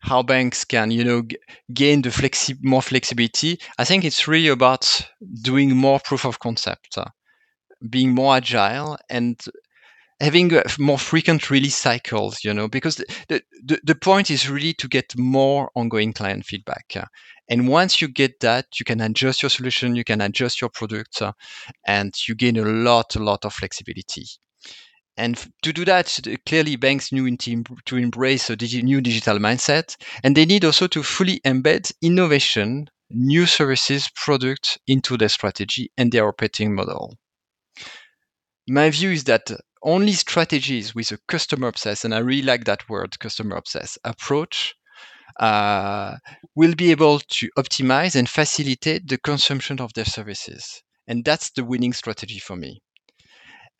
how 0.00 0.22
banks 0.22 0.64
can 0.64 0.90
you 0.90 1.04
know 1.04 1.22
g- 1.22 1.36
gain 1.72 2.02
the 2.02 2.10
flexi- 2.10 2.62
more 2.62 2.82
flexibility, 2.82 3.58
I 3.78 3.84
think 3.84 4.04
it's 4.04 4.28
really 4.28 4.48
about 4.48 5.06
doing 5.42 5.76
more 5.76 6.00
proof 6.00 6.24
of 6.24 6.38
concept, 6.38 6.98
uh, 6.98 7.06
being 7.88 8.14
more 8.14 8.36
agile, 8.36 8.98
and 9.10 9.42
having 10.22 10.52
more 10.78 10.98
frequent 10.98 11.50
release 11.50 11.74
cycles, 11.74 12.44
you 12.44 12.54
know, 12.54 12.68
because 12.68 12.96
the, 13.28 13.42
the, 13.64 13.80
the 13.82 13.94
point 13.94 14.30
is 14.30 14.48
really 14.48 14.72
to 14.74 14.86
get 14.88 15.18
more 15.18 15.70
ongoing 15.74 16.12
client 16.12 16.46
feedback. 16.46 16.94
And 17.48 17.68
once 17.68 18.00
you 18.00 18.06
get 18.06 18.38
that, 18.40 18.66
you 18.78 18.84
can 18.84 19.00
adjust 19.00 19.42
your 19.42 19.50
solution, 19.50 19.96
you 19.96 20.04
can 20.04 20.20
adjust 20.20 20.60
your 20.60 20.70
product, 20.70 21.20
uh, 21.20 21.32
and 21.86 22.14
you 22.28 22.36
gain 22.36 22.56
a 22.56 22.62
lot, 22.62 23.16
a 23.16 23.18
lot 23.18 23.44
of 23.44 23.52
flexibility. 23.52 24.24
And 25.16 25.36
to 25.62 25.72
do 25.72 25.84
that, 25.84 26.18
clearly 26.46 26.76
banks 26.76 27.12
need 27.12 27.40
to 27.40 27.96
embrace 27.96 28.48
a 28.48 28.56
digi- 28.56 28.82
new 28.82 29.00
digital 29.00 29.38
mindset, 29.38 29.96
and 30.22 30.36
they 30.36 30.46
need 30.46 30.64
also 30.64 30.86
to 30.86 31.02
fully 31.02 31.40
embed 31.40 31.92
innovation, 32.00 32.86
new 33.10 33.44
services, 33.44 34.08
products 34.14 34.78
into 34.86 35.16
their 35.16 35.28
strategy 35.28 35.90
and 35.98 36.12
their 36.12 36.28
operating 36.28 36.74
model. 36.74 37.18
My 38.68 38.88
view 38.88 39.10
is 39.10 39.24
that 39.24 39.50
only 39.82 40.12
strategies 40.12 40.94
with 40.94 41.10
a 41.12 41.18
customer 41.28 41.68
obsessed, 41.68 42.04
and 42.04 42.14
I 42.14 42.18
really 42.18 42.42
like 42.42 42.64
that 42.64 42.88
word, 42.88 43.18
customer 43.18 43.56
obsessed 43.56 43.98
approach, 44.04 44.74
uh, 45.40 46.16
will 46.54 46.74
be 46.74 46.90
able 46.90 47.20
to 47.20 47.50
optimize 47.58 48.14
and 48.14 48.28
facilitate 48.28 49.08
the 49.08 49.18
consumption 49.18 49.80
of 49.80 49.92
their 49.94 50.04
services. 50.04 50.82
And 51.06 51.24
that's 51.24 51.50
the 51.50 51.64
winning 51.64 51.92
strategy 51.92 52.38
for 52.38 52.56
me. 52.56 52.80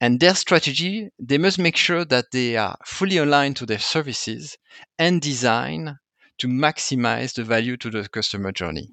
And 0.01 0.19
their 0.19 0.35
strategy, 0.35 1.09
they 1.19 1.39
must 1.39 1.59
make 1.59 1.77
sure 1.77 2.05
that 2.07 2.27
they 2.33 2.57
are 2.57 2.77
fully 2.85 3.19
aligned 3.19 3.57
to 3.57 3.67
their 3.67 3.79
services 3.79 4.57
and 4.99 5.21
design 5.21 5.97
to 6.39 6.49
maximize 6.49 7.35
the 7.35 7.45
value 7.45 7.77
to 7.77 7.91
the 7.91 8.09
customer 8.09 8.51
journey 8.51 8.89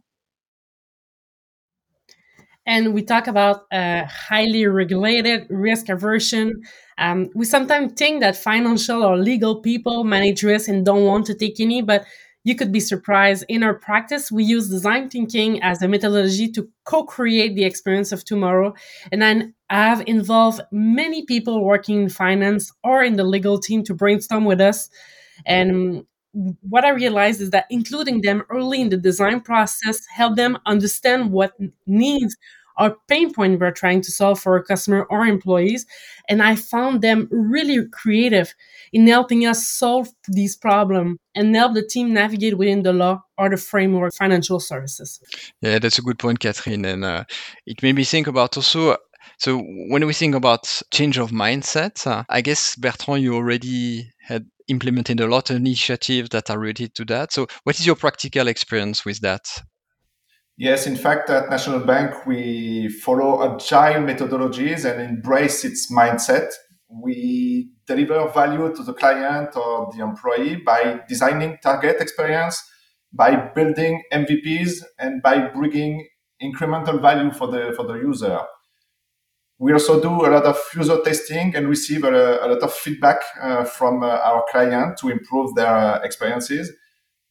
and 2.69 2.93
we 2.93 3.01
talk 3.01 3.25
about 3.25 3.65
highly 3.73 4.67
regulated 4.67 5.47
risk 5.49 5.89
aversion. 5.89 6.61
Um, 6.99 7.29
we 7.33 7.43
sometimes 7.43 7.93
think 7.93 8.19
that 8.19 8.38
financial 8.38 9.03
or 9.03 9.17
legal 9.17 9.59
people 9.61 10.03
manage 10.03 10.43
risk 10.43 10.69
and 10.69 10.85
don't 10.85 11.03
want 11.03 11.25
to 11.25 11.33
take 11.33 11.59
any, 11.59 11.81
but 11.81 12.05
you 12.43 12.55
could 12.55 12.71
be 12.71 12.79
surprised. 12.79 13.43
In 13.49 13.63
our 13.63 13.73
practice, 13.73 14.31
we 14.31 14.43
use 14.43 14.69
design 14.69 15.09
thinking 15.09 15.63
as 15.63 15.81
a 15.81 15.88
methodology 15.88 16.47
to 16.51 16.69
co 16.85 17.05
create 17.05 17.55
the 17.55 17.65
experience 17.65 18.11
of 18.11 18.23
tomorrow. 18.23 18.75
And 19.11 19.19
then 19.19 19.55
I've 19.71 20.03
involved 20.05 20.61
many 20.71 21.25
people 21.25 21.65
working 21.65 22.03
in 22.03 22.09
finance 22.09 22.71
or 22.83 23.03
in 23.03 23.15
the 23.15 23.23
legal 23.23 23.59
team 23.59 23.83
to 23.85 23.95
brainstorm 23.95 24.45
with 24.45 24.61
us. 24.61 24.89
And 25.43 26.05
what 26.33 26.85
I 26.85 26.89
realized 26.89 27.41
is 27.41 27.49
that 27.49 27.65
including 27.69 28.21
them 28.21 28.43
early 28.49 28.81
in 28.81 28.89
the 28.89 28.97
design 28.97 29.41
process 29.41 30.05
help 30.13 30.35
them 30.35 30.57
understand 30.65 31.31
what 31.31 31.53
needs 31.88 32.38
or 32.79 32.98
pain 33.07 33.33
point 33.33 33.59
we're 33.59 33.71
trying 33.71 34.01
to 34.01 34.12
solve 34.12 34.39
for 34.39 34.53
our 34.53 34.63
customer 34.63 35.05
or 35.09 35.25
employees. 35.25 35.86
And 36.29 36.41
I 36.41 36.55
found 36.55 37.01
them 37.01 37.27
really 37.31 37.88
creative 37.91 38.53
in 38.93 39.07
helping 39.07 39.45
us 39.45 39.67
solve 39.67 40.07
these 40.27 40.55
problems 40.55 41.17
and 41.36 41.55
help 41.55 41.74
the 41.74 41.86
team 41.86 42.13
navigate 42.13 42.57
within 42.57 42.83
the 42.83 42.93
law 42.93 43.21
or 43.38 43.50
the 43.50 43.57
framework 43.57 44.13
financial 44.15 44.59
services. 44.59 45.19
Yeah, 45.62 45.79
that's 45.79 46.00
a 46.00 46.01
good 46.01 46.17
point, 46.17 46.39
Catherine. 46.39 46.86
And 46.86 47.03
uh, 47.03 47.25
it 47.65 47.83
made 47.83 47.95
me 47.95 48.03
think 48.03 48.27
about 48.27 48.57
also 48.57 48.98
so 49.38 49.57
when 49.88 50.05
we 50.05 50.13
think 50.13 50.36
about 50.36 50.81
change 50.91 51.17
of 51.17 51.31
mindset, 51.31 52.05
uh, 52.05 52.24
I 52.27 52.41
guess 52.41 52.75
Bertrand, 52.75 53.24
you 53.24 53.36
already 53.36 54.12
had 54.21 54.45
implemented 54.67 55.21
a 55.21 55.27
lot 55.27 55.50
of 55.50 55.55
initiatives 55.55 56.29
that 56.29 56.50
are 56.50 56.59
related 56.59 56.93
to 56.95 57.05
that. 57.05 57.31
So 57.31 57.48
what 57.63 57.79
is 57.79 57.86
your 57.86 57.95
practical 57.95 58.48
experience 58.48 59.05
with 59.05 59.21
that? 59.21 59.48
Yes, 60.60 60.88
in 60.88 60.98
fact, 60.98 61.30
at 61.30 61.50
National 61.50 61.80
Bank, 61.80 62.25
we 62.25 62.89
follow 62.89 63.42
agile 63.56 64.04
methodologies 64.04 64.84
and 64.84 65.00
embrace 65.01 65.63
its 65.63 65.89
mindset. 65.89 66.51
We 66.89 67.72
deliver 67.88 68.28
value 68.28 68.75
to 68.75 68.84
the 68.84 68.94
client 68.94 69.56
or 69.56 69.89
the 69.96 70.04
employee 70.04 70.58
by 70.58 71.00
designing 71.08 71.60
target 71.63 72.01
experience, 72.01 72.62
by 73.13 73.38
building 73.56 74.04
MVPs, 74.12 74.84
and 75.00 75.22
by 75.22 75.48
bringing 75.48 76.06
incremental 76.44 77.01
value 77.01 77.32
for 77.32 77.48
the 77.48 77.72
for 77.78 77.86
the 77.86 77.94
user. 77.94 78.42
We 79.60 79.72
also 79.72 80.01
do 80.01 80.25
a 80.25 80.28
lot 80.28 80.44
of 80.44 80.58
user 80.75 81.00
testing 81.06 81.56
and 81.56 81.70
receive 81.70 82.04
a, 82.04 82.39
a 82.42 82.48
lot 82.50 82.63
of 82.63 82.74
feedback 82.74 83.22
uh, 83.42 83.63
from 83.63 84.04
uh, 84.04 84.08
our 84.08 84.44
client 84.51 84.98
to 84.98 85.08
improve 85.08 85.56
their 85.56 86.01
experiences. 86.04 86.70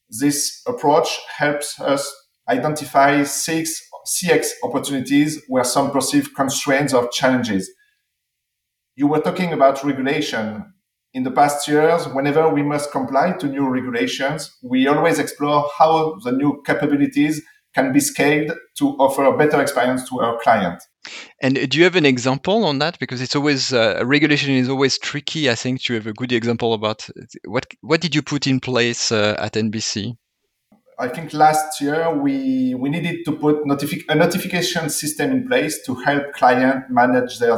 This 0.09 0.63
approach 0.65 1.09
helps 1.37 1.79
us 1.79 2.11
identify 2.49 3.23
six 3.23 3.81
CX 4.07 4.47
opportunities 4.63 5.41
where 5.47 5.63
some 5.63 5.91
perceived 5.91 6.35
constraints 6.35 6.93
or 6.93 7.07
challenges. 7.09 7.69
You 8.95 9.07
were 9.07 9.21
talking 9.21 9.53
about 9.53 9.83
regulation. 9.83 10.73
In 11.13 11.23
the 11.23 11.31
past 11.31 11.67
years, 11.67 12.07
whenever 12.07 12.49
we 12.49 12.61
must 12.61 12.91
comply 12.91 13.31
to 13.39 13.47
new 13.47 13.67
regulations, 13.67 14.55
we 14.61 14.87
always 14.87 15.17
explore 15.17 15.67
how 15.77 16.19
the 16.23 16.31
new 16.31 16.61
capabilities 16.65 17.41
can 17.73 17.93
be 17.93 17.99
scaled 17.99 18.51
to 18.77 18.89
offer 18.97 19.23
a 19.25 19.37
better 19.37 19.61
experience 19.61 20.07
to 20.09 20.19
our 20.19 20.39
client. 20.39 20.81
And 21.41 21.69
do 21.69 21.77
you 21.77 21.83
have 21.83 21.95
an 21.95 22.05
example 22.05 22.65
on 22.65 22.79
that? 22.79 22.99
Because 22.99 23.21
it's 23.21 23.35
always 23.35 23.73
uh, 23.73 24.01
regulation 24.05 24.53
is 24.53 24.69
always 24.69 24.97
tricky. 24.99 25.49
I 25.49 25.55
think 25.55 25.81
to 25.83 25.93
have 25.93 26.07
a 26.07 26.13
good 26.13 26.31
example 26.31 26.73
about 26.73 27.09
what 27.45 27.65
what 27.81 28.01
did 28.01 28.13
you 28.13 28.21
put 28.21 28.47
in 28.47 28.59
place 28.59 29.11
uh, 29.11 29.35
at 29.39 29.53
NBC? 29.53 30.15
I 30.99 31.07
think 31.07 31.33
last 31.33 31.79
year 31.79 32.13
we 32.13 32.75
we 32.75 32.89
needed 32.89 33.23
to 33.25 33.31
put 33.31 33.63
a 34.09 34.15
notification 34.15 34.89
system 34.89 35.31
in 35.31 35.47
place 35.47 35.81
to 35.85 35.95
help 35.95 36.33
client 36.33 36.89
manage 36.89 37.39
their 37.39 37.57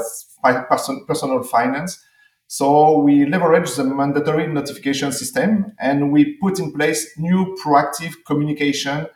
person, 0.69 1.05
personal 1.07 1.41
finance. 1.41 2.03
So 2.45 2.99
we 2.99 3.25
leverage 3.25 3.73
the 3.75 3.83
mandatory 3.83 4.45
notification 4.45 5.11
system 5.11 5.73
and 5.79 6.11
we 6.11 6.37
put 6.37 6.59
in 6.59 6.71
place 6.73 7.17
new 7.17 7.57
proactive 7.63 8.13
communication 8.27 9.07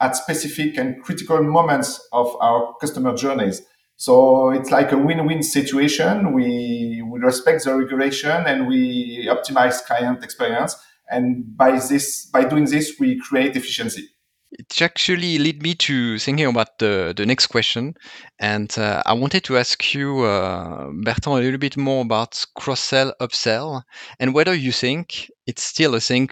at 0.00 0.16
specific 0.16 0.76
and 0.76 1.02
critical 1.04 1.42
moments 1.42 2.00
of 2.12 2.34
our 2.40 2.74
customer 2.80 3.14
journeys. 3.14 3.62
So 3.96 4.50
it's 4.50 4.70
like 4.70 4.92
a 4.92 4.98
win-win 4.98 5.42
situation. 5.42 6.32
We, 6.32 7.02
we 7.04 7.18
respect 7.18 7.64
the 7.64 7.74
regulation 7.74 8.44
and 8.46 8.66
we 8.66 9.26
optimize 9.26 9.84
client 9.84 10.24
experience. 10.24 10.76
And 11.10 11.56
by 11.56 11.78
this, 11.78 12.26
by 12.26 12.44
doing 12.44 12.64
this, 12.64 12.96
we 12.98 13.18
create 13.18 13.56
efficiency. 13.56 14.08
It 14.50 14.80
actually 14.80 15.38
led 15.38 15.62
me 15.62 15.74
to 15.74 16.18
thinking 16.18 16.46
about 16.46 16.78
the, 16.78 17.12
the 17.14 17.26
next 17.26 17.48
question. 17.48 17.94
And 18.38 18.72
uh, 18.78 19.02
I 19.04 19.12
wanted 19.12 19.44
to 19.44 19.58
ask 19.58 19.94
you, 19.94 20.20
uh, 20.20 20.90
Bertrand, 21.02 21.40
a 21.40 21.42
little 21.42 21.58
bit 21.58 21.76
more 21.76 22.02
about 22.02 22.42
cross 22.54 22.80
sell, 22.80 23.12
upsell, 23.20 23.82
and 24.18 24.32
whether 24.32 24.54
you 24.54 24.72
think 24.72 25.30
it's 25.46 25.62
still 25.62 25.94
a 25.94 26.00
thing 26.00 26.30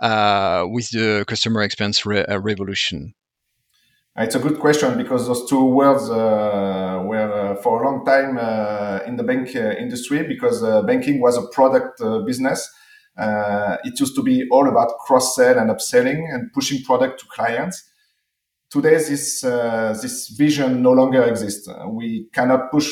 uh, 0.00 0.64
with 0.68 0.90
the 0.90 1.24
customer 1.28 1.62
experience 1.62 2.04
re- 2.04 2.24
uh, 2.24 2.40
revolution? 2.40 3.14
It's 4.16 4.34
a 4.34 4.38
good 4.38 4.58
question 4.58 4.98
because 4.98 5.26
those 5.26 5.48
two 5.48 5.64
words 5.64 6.10
uh, 6.10 7.02
were 7.06 7.32
uh, 7.32 7.54
for 7.62 7.82
a 7.82 7.86
long 7.86 8.04
time 8.04 8.36
uh, 8.36 8.98
in 9.06 9.16
the 9.16 9.22
bank 9.22 9.56
uh, 9.56 9.70
industry 9.78 10.22
because 10.26 10.60
banking 10.86 11.20
was 11.20 11.38
a 11.38 11.46
product 11.48 12.02
business. 12.26 12.68
Uh, 13.16 13.76
it 13.84 13.98
used 14.00 14.14
to 14.14 14.22
be 14.22 14.46
all 14.50 14.68
about 14.68 14.98
cross 15.06 15.36
sell 15.36 15.58
and 15.58 15.70
upselling 15.70 16.32
and 16.32 16.52
pushing 16.52 16.82
product 16.82 17.20
to 17.20 17.26
clients. 17.26 17.90
Today, 18.70 18.96
this 18.96 19.44
uh, 19.44 19.96
this 20.00 20.28
vision 20.28 20.82
no 20.82 20.92
longer 20.92 21.22
exists. 21.22 21.68
Uh, 21.68 21.86
we 21.88 22.28
cannot 22.32 22.70
push 22.70 22.90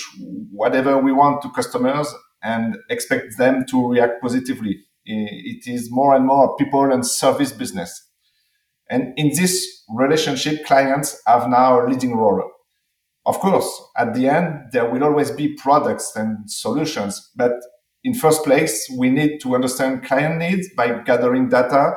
whatever 0.53 0.99
we 0.99 1.13
want 1.13 1.41
to 1.43 1.51
customers 1.51 2.15
and 2.43 2.77
expect 2.91 3.39
them 3.39 3.65
to 3.67 3.91
react 3.91 4.21
positively 4.21 4.85
it 5.11 5.67
is 5.67 5.91
more 5.91 6.15
and 6.15 6.27
more 6.27 6.57
people 6.57 6.93
and 6.93 7.07
service 7.07 7.53
business. 7.53 8.09
And 8.89 9.13
in 9.17 9.31
this 9.35 9.85
relationship, 9.89 10.65
clients 10.67 11.21
have 11.27 11.49
now 11.49 11.85
a 11.85 11.89
leading 11.89 12.17
role. 12.17 12.51
Of 13.27 13.39
course, 13.39 13.69
at 13.97 14.15
the 14.15 14.29
end, 14.29 14.73
there 14.73 14.91
will 14.91 15.05
always 15.05 15.31
be 15.31 15.55
products 15.55 16.13
and 16.17 16.51
solutions, 16.51 17.31
but 17.37 17.53
in 18.05 18.15
first 18.15 18.45
place, 18.45 18.91
we 18.99 19.11
need 19.11 19.41
to 19.41 19.55
understand 19.55 20.05
client 20.05 20.39
needs 20.39 20.69
by 20.77 21.03
gathering 21.03 21.49
data. 21.49 21.95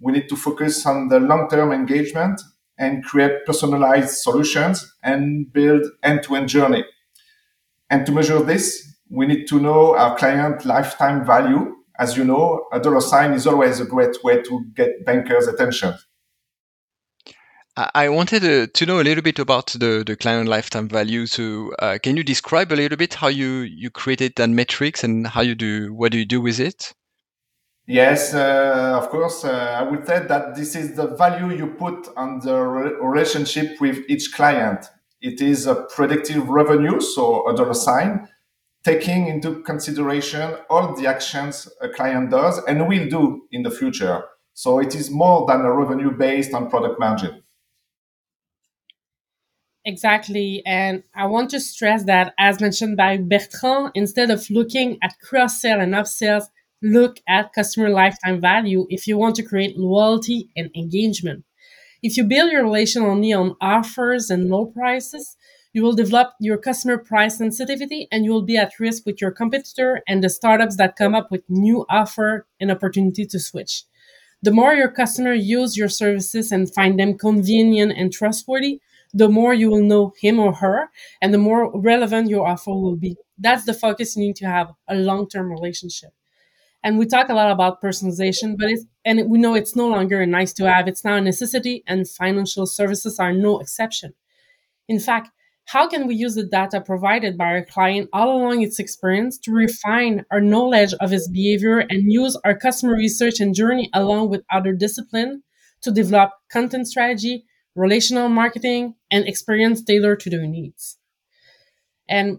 We 0.00 0.12
need 0.12 0.28
to 0.28 0.36
focus 0.36 0.84
on 0.86 1.08
the 1.08 1.20
long-term 1.20 1.72
engagement 1.72 2.40
and 2.78 3.04
create 3.04 3.44
personalized 3.46 4.16
solutions 4.16 4.92
and 5.02 5.52
build 5.52 5.82
end-to-end 6.02 6.48
journey. 6.48 6.84
And 7.90 8.04
to 8.06 8.12
measure 8.12 8.42
this, 8.42 8.96
we 9.10 9.26
need 9.26 9.46
to 9.48 9.60
know 9.60 9.96
our 9.96 10.16
client 10.16 10.64
lifetime 10.64 11.24
value 11.24 11.74
as 11.98 12.16
you 12.16 12.24
know, 12.24 12.66
a 12.72 12.80
dollar 12.80 13.00
sign 13.00 13.32
is 13.32 13.46
always 13.46 13.80
a 13.80 13.84
great 13.84 14.16
way 14.24 14.42
to 14.42 14.64
get 14.74 15.04
bankers' 15.04 15.46
attention. 15.46 15.94
I 17.76 18.08
wanted 18.08 18.42
to, 18.42 18.68
to 18.68 18.86
know 18.86 19.00
a 19.00 19.02
little 19.02 19.22
bit 19.22 19.40
about 19.40 19.66
the, 19.72 20.04
the 20.06 20.14
client 20.14 20.48
lifetime 20.48 20.88
value. 20.88 21.26
So, 21.26 21.72
uh, 21.80 21.98
can 22.00 22.16
you 22.16 22.22
describe 22.22 22.70
a 22.70 22.76
little 22.76 22.96
bit 22.96 23.14
how 23.14 23.26
you, 23.26 23.62
you 23.62 23.90
created 23.90 24.34
that 24.36 24.48
metrics 24.48 25.02
and 25.02 25.26
how 25.26 25.40
you 25.40 25.56
do 25.56 25.92
what 25.92 26.12
do 26.12 26.18
you 26.18 26.24
do 26.24 26.40
with 26.40 26.60
it? 26.60 26.94
Yes, 27.86 28.32
uh, 28.32 28.98
of 29.02 29.10
course. 29.10 29.44
Uh, 29.44 29.76
I 29.80 29.82
would 29.82 30.06
say 30.06 30.20
that 30.20 30.54
this 30.54 30.74
is 30.76 30.96
the 30.96 31.08
value 31.16 31.54
you 31.54 31.66
put 31.66 32.08
on 32.16 32.40
the 32.40 32.56
re- 32.60 32.92
relationship 33.00 33.80
with 33.80 33.98
each 34.08 34.32
client. 34.32 34.86
It 35.20 35.40
is 35.40 35.66
a 35.66 35.74
predictive 35.74 36.48
revenue, 36.48 37.00
so 37.00 37.48
a 37.48 37.56
dollar 37.56 37.74
sign, 37.74 38.28
taking 38.84 39.26
into 39.26 39.62
consideration 39.62 40.56
all 40.70 40.94
the 40.94 41.06
actions 41.06 41.68
a 41.80 41.88
client 41.88 42.30
does 42.30 42.62
and 42.68 42.86
will 42.86 43.08
do 43.08 43.48
in 43.50 43.64
the 43.64 43.70
future. 43.70 44.22
So 44.54 44.78
it 44.78 44.94
is 44.94 45.10
more 45.10 45.46
than 45.46 45.62
a 45.62 45.72
revenue 45.72 46.12
based 46.16 46.54
on 46.54 46.70
product 46.70 47.00
margin. 47.00 47.43
Exactly. 49.86 50.62
And 50.64 51.02
I 51.14 51.26
want 51.26 51.50
to 51.50 51.60
stress 51.60 52.04
that, 52.04 52.32
as 52.38 52.60
mentioned 52.60 52.96
by 52.96 53.18
Bertrand, 53.18 53.90
instead 53.94 54.30
of 54.30 54.48
looking 54.50 54.98
at 55.02 55.18
cross 55.22 55.60
sell 55.60 55.80
and 55.80 55.92
upsells, 55.92 56.44
look 56.82 57.18
at 57.28 57.52
customer 57.52 57.90
lifetime 57.90 58.40
value 58.40 58.86
if 58.88 59.06
you 59.06 59.18
want 59.18 59.36
to 59.36 59.42
create 59.42 59.76
loyalty 59.78 60.48
and 60.56 60.70
engagement. 60.74 61.44
If 62.02 62.16
you 62.16 62.24
build 62.24 62.52
your 62.52 62.64
relation 62.64 63.02
only 63.02 63.32
on 63.32 63.56
offers 63.60 64.30
and 64.30 64.50
low 64.50 64.66
prices, 64.66 65.36
you 65.74 65.82
will 65.82 65.94
develop 65.94 66.34
your 66.40 66.58
customer 66.58 66.98
price 66.98 67.38
sensitivity 67.38 68.08
and 68.12 68.24
you 68.24 68.32
will 68.32 68.42
be 68.42 68.56
at 68.58 68.78
risk 68.80 69.06
with 69.06 69.20
your 69.20 69.32
competitor 69.32 70.02
and 70.08 70.24
the 70.24 70.30
startups 70.30 70.76
that 70.76 70.96
come 70.96 71.14
up 71.14 71.30
with 71.30 71.42
new 71.48 71.86
offer 71.90 72.46
and 72.60 72.70
opportunity 72.70 73.26
to 73.26 73.40
switch. 73.40 73.84
The 74.42 74.50
more 74.52 74.74
your 74.74 74.90
customer 74.90 75.32
use 75.32 75.76
your 75.76 75.88
services 75.88 76.52
and 76.52 76.72
find 76.72 76.98
them 77.00 77.18
convenient 77.18 77.92
and 77.96 78.12
trustworthy, 78.12 78.80
the 79.14 79.28
more 79.28 79.54
you 79.54 79.70
will 79.70 79.82
know 79.82 80.12
him 80.20 80.38
or 80.40 80.52
her 80.52 80.90
and 81.22 81.32
the 81.32 81.38
more 81.38 81.70
relevant 81.80 82.28
your 82.28 82.46
offer 82.46 82.72
will 82.72 82.96
be. 82.96 83.16
That's 83.38 83.64
the 83.64 83.72
focus 83.72 84.16
you 84.16 84.26
need 84.26 84.36
to 84.36 84.46
have 84.46 84.72
a 84.88 84.96
long-term 84.96 85.50
relationship. 85.50 86.10
And 86.82 86.98
we 86.98 87.06
talk 87.06 87.30
a 87.30 87.34
lot 87.34 87.50
about 87.50 87.80
personalization, 87.80 88.56
but 88.58 88.68
it's, 88.68 88.84
and 89.04 89.30
we 89.30 89.38
know 89.38 89.54
it's 89.54 89.74
no 89.74 89.88
longer 89.88 90.20
a 90.20 90.26
nice 90.26 90.52
to 90.54 90.70
have. 90.70 90.86
It's 90.86 91.04
now 91.04 91.14
a 91.14 91.20
necessity 91.20 91.82
and 91.86 92.06
financial 92.06 92.66
services 92.66 93.18
are 93.18 93.32
no 93.32 93.60
exception. 93.60 94.12
In 94.88 95.00
fact, 95.00 95.30
how 95.66 95.88
can 95.88 96.06
we 96.06 96.14
use 96.14 96.34
the 96.34 96.44
data 96.44 96.80
provided 96.80 97.38
by 97.38 97.46
our 97.46 97.64
client 97.64 98.10
all 98.12 98.36
along 98.36 98.62
its 98.62 98.78
experience 98.78 99.38
to 99.38 99.52
refine 99.52 100.26
our 100.30 100.40
knowledge 100.40 100.92
of 101.00 101.10
his 101.10 101.26
behavior 101.26 101.78
and 101.78 102.12
use 102.12 102.36
our 102.44 102.54
customer 102.54 102.94
research 102.94 103.40
and 103.40 103.54
journey 103.54 103.88
along 103.94 104.28
with 104.28 104.42
other 104.52 104.74
discipline 104.74 105.42
to 105.80 105.90
develop 105.90 106.32
content 106.50 106.86
strategy, 106.86 107.46
relational 107.74 108.28
marketing, 108.28 108.94
and 109.10 109.26
experience 109.26 109.82
tailored 109.82 110.20
to 110.20 110.30
their 110.30 110.46
needs? 110.46 110.98
And 112.08 112.38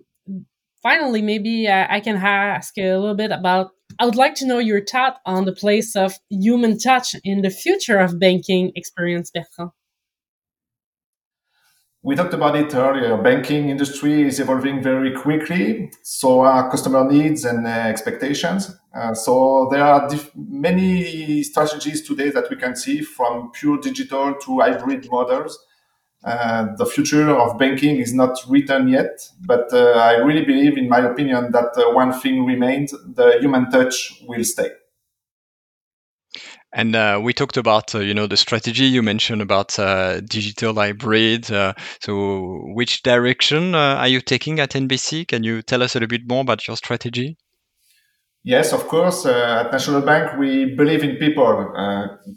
finally, 0.81 1.21
maybe 1.21 1.67
uh, 1.67 1.87
I 1.89 1.99
can 1.99 2.15
ask 2.17 2.77
a 2.77 2.97
little 2.97 3.15
bit 3.15 3.31
about. 3.31 3.71
I 3.99 4.05
would 4.05 4.15
like 4.15 4.35
to 4.35 4.47
know 4.47 4.59
your 4.59 4.83
thought 4.83 5.17
on 5.25 5.45
the 5.45 5.53
place 5.53 5.95
of 5.95 6.15
human 6.29 6.77
touch 6.79 7.15
in 7.23 7.41
the 7.41 7.49
future 7.49 7.99
of 7.99 8.19
banking 8.19 8.71
experience, 8.75 9.31
Bertrand. 9.31 9.71
We 12.05 12.15
talked 12.15 12.35
about 12.35 12.55
it 12.55 12.73
earlier. 12.75 13.17
Banking 13.17 13.69
industry 13.69 14.27
is 14.27 14.39
evolving 14.39 14.83
very 14.83 15.11
quickly. 15.11 15.91
So 16.03 16.41
are 16.41 16.69
customer 16.69 17.03
needs 17.09 17.45
and 17.45 17.65
uh, 17.65 17.69
expectations. 17.69 18.77
Uh, 18.93 19.15
so 19.15 19.67
there 19.71 19.83
are 19.83 20.07
dif- 20.07 20.29
many 20.35 21.41
strategies 21.41 22.07
today 22.07 22.29
that 22.29 22.47
we 22.51 22.57
can 22.57 22.75
see 22.75 23.01
from 23.01 23.51
pure 23.51 23.79
digital 23.79 24.35
to 24.35 24.59
hybrid 24.59 25.07
models. 25.09 25.57
Uh, 26.23 26.67
the 26.77 26.85
future 26.85 27.31
of 27.31 27.57
banking 27.57 27.97
is 27.97 28.13
not 28.13 28.37
written 28.47 28.87
yet, 28.87 29.27
but 29.41 29.73
uh, 29.73 29.93
I 29.93 30.17
really 30.17 30.45
believe, 30.45 30.77
in 30.77 30.87
my 30.87 30.99
opinion, 30.99 31.51
that 31.53 31.71
uh, 31.75 31.91
one 31.93 32.13
thing 32.13 32.45
remains: 32.45 32.91
the 32.91 33.37
human 33.39 33.71
touch 33.71 34.23
will 34.27 34.43
stay. 34.43 34.69
And 36.75 36.93
uh, 36.93 37.21
we 37.23 37.31
talked 37.31 37.55
about, 37.55 37.95
uh, 37.95 37.99
you 37.99 38.13
know, 38.13 38.27
the 38.27 38.35
strategy 38.35 38.83
you 38.83 39.01
mentioned 39.01 39.41
about 39.41 39.79
uh, 39.79 40.19
digital 40.19 40.75
hybrid. 40.75 41.49
Uh, 41.49 41.73
so, 42.01 42.63
which 42.73 43.01
direction 43.01 43.73
uh, 43.73 43.95
are 43.95 44.09
you 44.09 44.19
taking 44.19 44.59
at 44.59 44.71
NBC? 44.71 45.25
Can 45.25 45.45
you 45.45 45.61
tell 45.61 45.81
us 45.81 45.95
a 45.95 45.99
little 45.99 46.09
bit 46.09 46.27
more 46.27 46.41
about 46.41 46.67
your 46.67 46.75
strategy? 46.75 47.37
Yes, 48.43 48.73
of 48.73 48.89
course. 48.89 49.25
Uh, 49.25 49.63
at 49.65 49.71
National 49.71 50.01
Bank, 50.01 50.37
we 50.37 50.75
believe 50.75 51.01
in 51.01 51.15
people, 51.15 51.73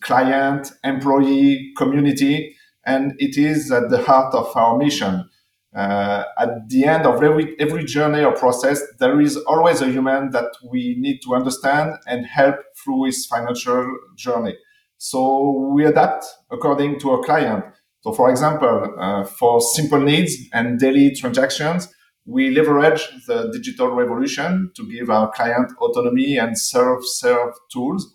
client, 0.03 0.71
employee, 0.85 1.73
community, 1.77 2.55
and 2.87 3.15
it 3.19 3.37
is 3.37 3.73
at 3.73 3.91
the 3.91 4.01
heart 4.05 4.33
of 4.37 4.57
our 4.57 4.79
mission 4.79 5.29
uh, 5.75 6.25
at 6.39 6.69
the 6.69 6.85
end 6.85 7.07
of 7.07 7.23
every, 7.23 7.55
every 7.61 7.85
journey 7.85 8.25
or 8.25 8.33
process, 8.33 8.83
there 8.99 9.21
is 9.21 9.37
always 9.37 9.81
a 9.81 9.89
human 9.89 10.31
that 10.31 10.51
we 10.71 10.97
need 10.99 11.21
to 11.23 11.35
understand 11.35 11.95
and 12.07 12.27
help 12.27 12.57
through 12.83 13.05
his 13.05 13.27
financial 13.27 13.87
journey. 14.17 14.57
So 14.97 15.71
we 15.75 15.85
adapt 15.85 16.25
according 16.51 16.99
to 17.01 17.11
our 17.11 17.23
client. 17.23 17.65
So, 18.01 18.13
for 18.13 18.31
example, 18.31 18.95
uh, 18.99 19.25
for 19.25 19.61
simple 19.61 20.01
needs 20.01 20.35
and 20.53 20.79
daily 20.79 21.15
transactions, 21.15 21.89
we 22.27 22.51
leverage 22.51 23.09
the 23.27 23.51
digital 23.53 23.89
revolution 23.89 24.71
to 24.77 24.91
give 24.91 25.11
our 25.11 25.31
client 25.33 25.73
autonomy 25.81 26.37
and 26.37 26.59
self-serve 26.59 27.55
tools 27.73 28.15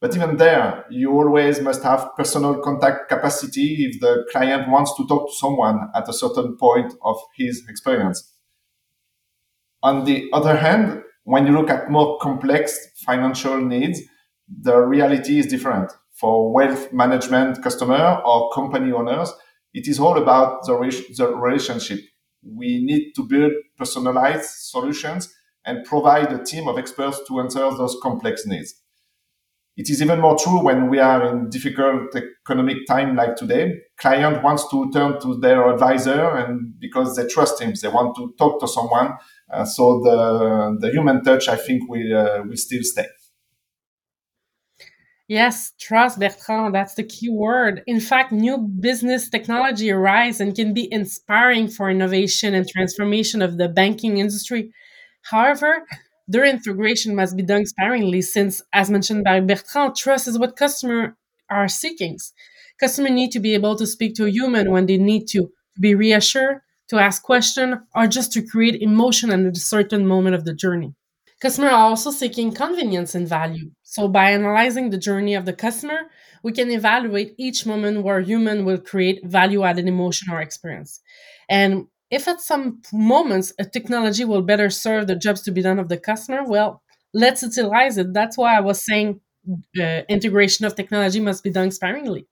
but 0.00 0.16
even 0.16 0.38
there, 0.38 0.86
you 0.90 1.10
always 1.12 1.60
must 1.60 1.82
have 1.82 2.10
personal 2.16 2.60
contact 2.60 3.08
capacity 3.08 3.84
if 3.84 4.00
the 4.00 4.24
client 4.32 4.68
wants 4.70 4.94
to 4.96 5.06
talk 5.06 5.28
to 5.28 5.36
someone 5.36 5.90
at 5.94 6.08
a 6.08 6.12
certain 6.12 6.56
point 6.56 6.94
of 7.02 7.16
his 7.36 7.62
experience. 7.68 8.32
On 9.82 10.04
the 10.04 10.28
other 10.32 10.56
hand, 10.56 11.02
when 11.24 11.46
you 11.46 11.52
look 11.52 11.70
at 11.70 11.90
more 11.90 12.18
complex 12.18 12.78
financial 13.04 13.60
needs, 13.60 14.00
the 14.48 14.78
reality 14.78 15.38
is 15.38 15.46
different. 15.46 15.92
For 16.12 16.52
wealth 16.52 16.92
management 16.92 17.62
customer 17.62 18.20
or 18.24 18.50
company 18.52 18.92
owners, 18.92 19.32
it 19.72 19.86
is 19.86 20.00
all 20.00 20.18
about 20.18 20.64
the, 20.66 20.74
re- 20.74 21.14
the 21.16 21.34
relationship. 21.34 22.00
We 22.42 22.82
need 22.84 23.12
to 23.16 23.22
build 23.22 23.52
personalized 23.76 24.48
solutions 24.50 25.32
and 25.64 25.84
provide 25.84 26.32
a 26.32 26.42
team 26.42 26.68
of 26.68 26.78
experts 26.78 27.20
to 27.28 27.40
answer 27.40 27.70
those 27.70 27.96
complex 28.02 28.46
needs. 28.46 28.79
It 29.76 29.88
is 29.88 30.02
even 30.02 30.20
more 30.20 30.36
true 30.36 30.62
when 30.62 30.90
we 30.90 30.98
are 30.98 31.26
in 31.28 31.48
difficult 31.48 32.14
economic 32.14 32.86
time 32.86 33.16
like 33.16 33.36
today. 33.36 33.80
Client 33.96 34.42
wants 34.42 34.68
to 34.70 34.90
turn 34.92 35.20
to 35.20 35.38
their 35.38 35.72
advisor 35.72 36.36
and 36.36 36.78
because 36.78 37.16
they 37.16 37.26
trust 37.26 37.60
him, 37.62 37.72
they 37.80 37.88
want 37.88 38.14
to 38.16 38.34
talk 38.36 38.60
to 38.60 38.68
someone. 38.68 39.14
Uh, 39.50 39.64
so 39.64 40.00
the, 40.00 40.76
the 40.80 40.90
human 40.90 41.22
touch, 41.24 41.48
I 41.48 41.56
think, 41.56 41.88
will, 41.88 42.16
uh, 42.16 42.42
will 42.42 42.56
still 42.56 42.82
stay. 42.82 43.06
Yes, 45.30 45.72
trust, 45.78 46.18
Bertrand. 46.18 46.74
That's 46.74 46.94
the 46.94 47.04
key 47.04 47.30
word. 47.30 47.84
In 47.86 48.00
fact, 48.00 48.32
new 48.32 48.58
business 48.58 49.28
technology 49.28 49.88
arise 49.92 50.40
and 50.40 50.56
can 50.56 50.74
be 50.74 50.92
inspiring 50.92 51.68
for 51.68 51.88
innovation 51.88 52.52
and 52.52 52.68
transformation 52.68 53.40
of 53.40 53.56
the 53.56 53.68
banking 53.68 54.18
industry. 54.18 54.72
However, 55.22 55.86
their 56.30 56.44
integration 56.44 57.16
must 57.16 57.36
be 57.36 57.42
done 57.42 57.66
sparingly 57.66 58.22
since, 58.22 58.62
as 58.72 58.88
mentioned 58.88 59.24
by 59.24 59.40
Bertrand, 59.40 59.96
trust 59.96 60.28
is 60.28 60.38
what 60.38 60.54
customers 60.54 61.10
are 61.50 61.66
seeking. 61.66 62.18
Customers 62.78 63.10
need 63.10 63.32
to 63.32 63.40
be 63.40 63.52
able 63.54 63.74
to 63.74 63.86
speak 63.86 64.14
to 64.14 64.26
a 64.26 64.30
human 64.30 64.70
when 64.70 64.86
they 64.86 64.96
need 64.96 65.26
to, 65.26 65.50
be 65.80 65.94
reassured, 65.96 66.60
to 66.88 66.98
ask 66.98 67.24
questions, 67.24 67.74
or 67.96 68.06
just 68.06 68.32
to 68.32 68.46
create 68.46 68.80
emotion 68.80 69.30
at 69.30 69.56
a 69.56 69.60
certain 69.60 70.06
moment 70.06 70.36
of 70.36 70.44
the 70.44 70.54
journey. 70.54 70.94
Customers 71.40 71.72
are 71.72 71.88
also 71.90 72.12
seeking 72.12 72.52
convenience 72.52 73.14
and 73.16 73.26
value. 73.26 73.70
So 73.82 74.06
by 74.06 74.30
analyzing 74.30 74.90
the 74.90 74.98
journey 74.98 75.34
of 75.34 75.46
the 75.46 75.52
customer, 75.52 76.10
we 76.44 76.52
can 76.52 76.70
evaluate 76.70 77.34
each 77.38 77.66
moment 77.66 78.04
where 78.04 78.20
human 78.20 78.64
will 78.64 78.78
create 78.78 79.24
value 79.24 79.64
added 79.64 79.88
emotion 79.88 80.32
or 80.32 80.40
experience. 80.40 81.00
And 81.48 81.86
if 82.10 82.28
at 82.28 82.40
some 82.40 82.82
moments 82.92 83.52
a 83.58 83.64
technology 83.64 84.24
will 84.24 84.42
better 84.42 84.70
serve 84.70 85.06
the 85.06 85.16
jobs 85.16 85.42
to 85.42 85.52
be 85.52 85.62
done 85.62 85.78
of 85.78 85.88
the 85.88 85.96
customer, 85.98 86.44
well, 86.44 86.82
let's 87.14 87.42
utilize 87.42 87.98
it. 87.98 88.12
That's 88.12 88.36
why 88.36 88.56
I 88.56 88.60
was 88.60 88.84
saying 88.84 89.20
uh, 89.80 90.02
integration 90.08 90.66
of 90.66 90.74
technology 90.74 91.20
must 91.20 91.42
be 91.44 91.50
done 91.50 91.70
sparingly. 91.70 92.26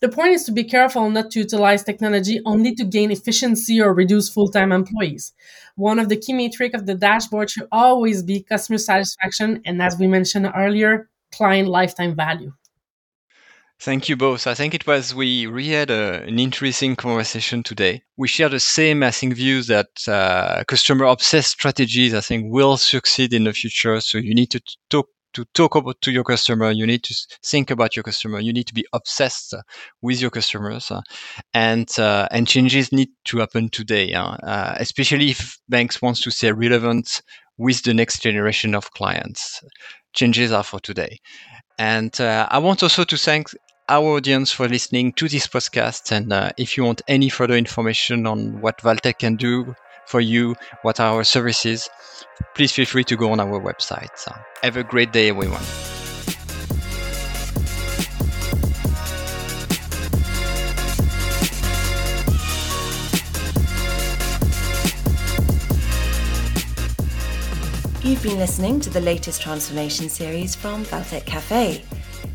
The 0.00 0.08
point 0.08 0.30
is 0.34 0.44
to 0.44 0.52
be 0.52 0.64
careful 0.64 1.08
not 1.10 1.30
to 1.32 1.40
utilize 1.40 1.84
technology 1.84 2.40
only 2.46 2.74
to 2.76 2.84
gain 2.84 3.10
efficiency 3.12 3.80
or 3.80 3.94
reduce 3.94 4.28
full 4.28 4.48
time 4.48 4.72
employees. 4.72 5.32
One 5.76 5.98
of 5.98 6.08
the 6.08 6.16
key 6.16 6.32
metrics 6.32 6.74
of 6.78 6.86
the 6.86 6.94
dashboard 6.94 7.50
should 7.50 7.68
always 7.72 8.22
be 8.22 8.42
customer 8.42 8.78
satisfaction 8.78 9.62
and, 9.66 9.82
as 9.82 9.98
we 9.98 10.06
mentioned 10.08 10.50
earlier, 10.56 11.08
client 11.32 11.68
lifetime 11.68 12.14
value. 12.16 12.52
Thank 13.80 14.08
you 14.08 14.16
both. 14.16 14.48
I 14.48 14.54
think 14.54 14.74
it 14.74 14.88
was 14.88 15.14
we 15.14 15.46
really 15.46 15.70
had 15.70 15.90
a, 15.90 16.22
an 16.24 16.40
interesting 16.40 16.96
conversation 16.96 17.62
today. 17.62 18.02
We 18.16 18.26
share 18.26 18.48
the 18.48 18.58
same, 18.58 19.04
I 19.04 19.12
think, 19.12 19.34
views 19.34 19.68
that 19.68 19.86
uh, 20.08 20.64
customer 20.66 21.04
obsessed 21.04 21.50
strategies, 21.50 22.12
I 22.12 22.20
think, 22.20 22.52
will 22.52 22.76
succeed 22.76 23.32
in 23.32 23.44
the 23.44 23.52
future. 23.52 24.00
So 24.00 24.18
you 24.18 24.34
need 24.34 24.50
to 24.50 24.60
talk 24.90 25.06
to 25.34 25.44
talk 25.54 25.76
about 25.76 26.00
to 26.00 26.10
your 26.10 26.24
customer. 26.24 26.72
You 26.72 26.86
need 26.86 27.04
to 27.04 27.14
think 27.44 27.70
about 27.70 27.94
your 27.94 28.02
customer. 28.02 28.40
You 28.40 28.52
need 28.52 28.66
to 28.66 28.74
be 28.74 28.84
obsessed 28.92 29.54
with 30.02 30.20
your 30.20 30.30
customers, 30.30 30.90
uh, 30.90 31.02
and 31.54 31.88
uh, 32.00 32.26
and 32.32 32.48
changes 32.48 32.90
need 32.90 33.10
to 33.26 33.38
happen 33.38 33.68
today, 33.68 34.12
uh, 34.12 34.74
especially 34.80 35.30
if 35.30 35.56
banks 35.68 36.02
wants 36.02 36.20
to 36.22 36.32
stay 36.32 36.50
relevant 36.50 37.22
with 37.58 37.84
the 37.84 37.94
next 37.94 38.22
generation 38.22 38.74
of 38.74 38.90
clients. 38.90 39.62
Changes 40.14 40.50
are 40.50 40.64
for 40.64 40.80
today. 40.80 41.18
And 41.78 42.20
uh, 42.20 42.48
I 42.50 42.58
want 42.58 42.82
also 42.82 43.04
to 43.04 43.16
thank 43.16 43.50
our 43.88 44.16
audience 44.16 44.52
for 44.52 44.68
listening 44.68 45.12
to 45.14 45.28
this 45.28 45.46
podcast. 45.46 46.12
And 46.12 46.32
uh, 46.32 46.50
if 46.56 46.76
you 46.76 46.84
want 46.84 47.02
any 47.08 47.28
further 47.28 47.56
information 47.56 48.26
on 48.26 48.60
what 48.60 48.78
Valtech 48.78 49.18
can 49.18 49.36
do 49.36 49.74
for 50.06 50.20
you, 50.20 50.54
what 50.82 51.00
are 51.00 51.16
our 51.16 51.24
services, 51.24 51.88
please 52.54 52.72
feel 52.72 52.86
free 52.86 53.04
to 53.04 53.16
go 53.16 53.32
on 53.32 53.40
our 53.40 53.60
website. 53.60 54.16
So 54.16 54.32
have 54.62 54.76
a 54.76 54.84
great 54.84 55.12
day, 55.12 55.30
everyone. 55.30 55.62
You've 68.02 68.22
been 68.22 68.38
listening 68.38 68.80
to 68.80 68.90
the 68.90 69.00
latest 69.00 69.42
transformation 69.42 70.08
series 70.08 70.54
from 70.54 70.84
Valtech 70.86 71.26
Cafe. 71.26 71.84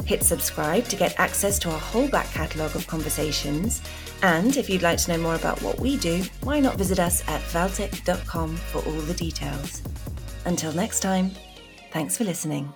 Hit 0.06 0.24
subscribe 0.24 0.86
to 0.86 0.96
get 0.96 1.20
access 1.20 1.58
to 1.60 1.72
our 1.72 1.80
whole 1.80 2.08
back 2.10 2.28
catalogue 2.32 2.76
of 2.76 2.88
conversations. 2.88 3.82
And 4.22 4.58
if 4.58 4.70
you'd 4.70 4.82
like 4.82 4.98
to 5.00 5.12
know 5.12 5.18
more 5.18 5.36
about 5.36 5.62
what 5.62 5.80
we 5.80 5.98
do, 5.98 6.24
why 6.42 6.60
not 6.60 6.78
visit 6.78 7.00
us 7.00 7.22
at 7.28 7.42
valtech.com 7.42 8.56
for 8.58 8.80
all 8.80 9.02
the 9.02 9.14
details. 9.14 9.82
Until 10.46 10.74
next 10.74 11.00
time, 11.00 11.32
thanks 11.92 12.18
for 12.18 12.24
listening. 12.24 12.74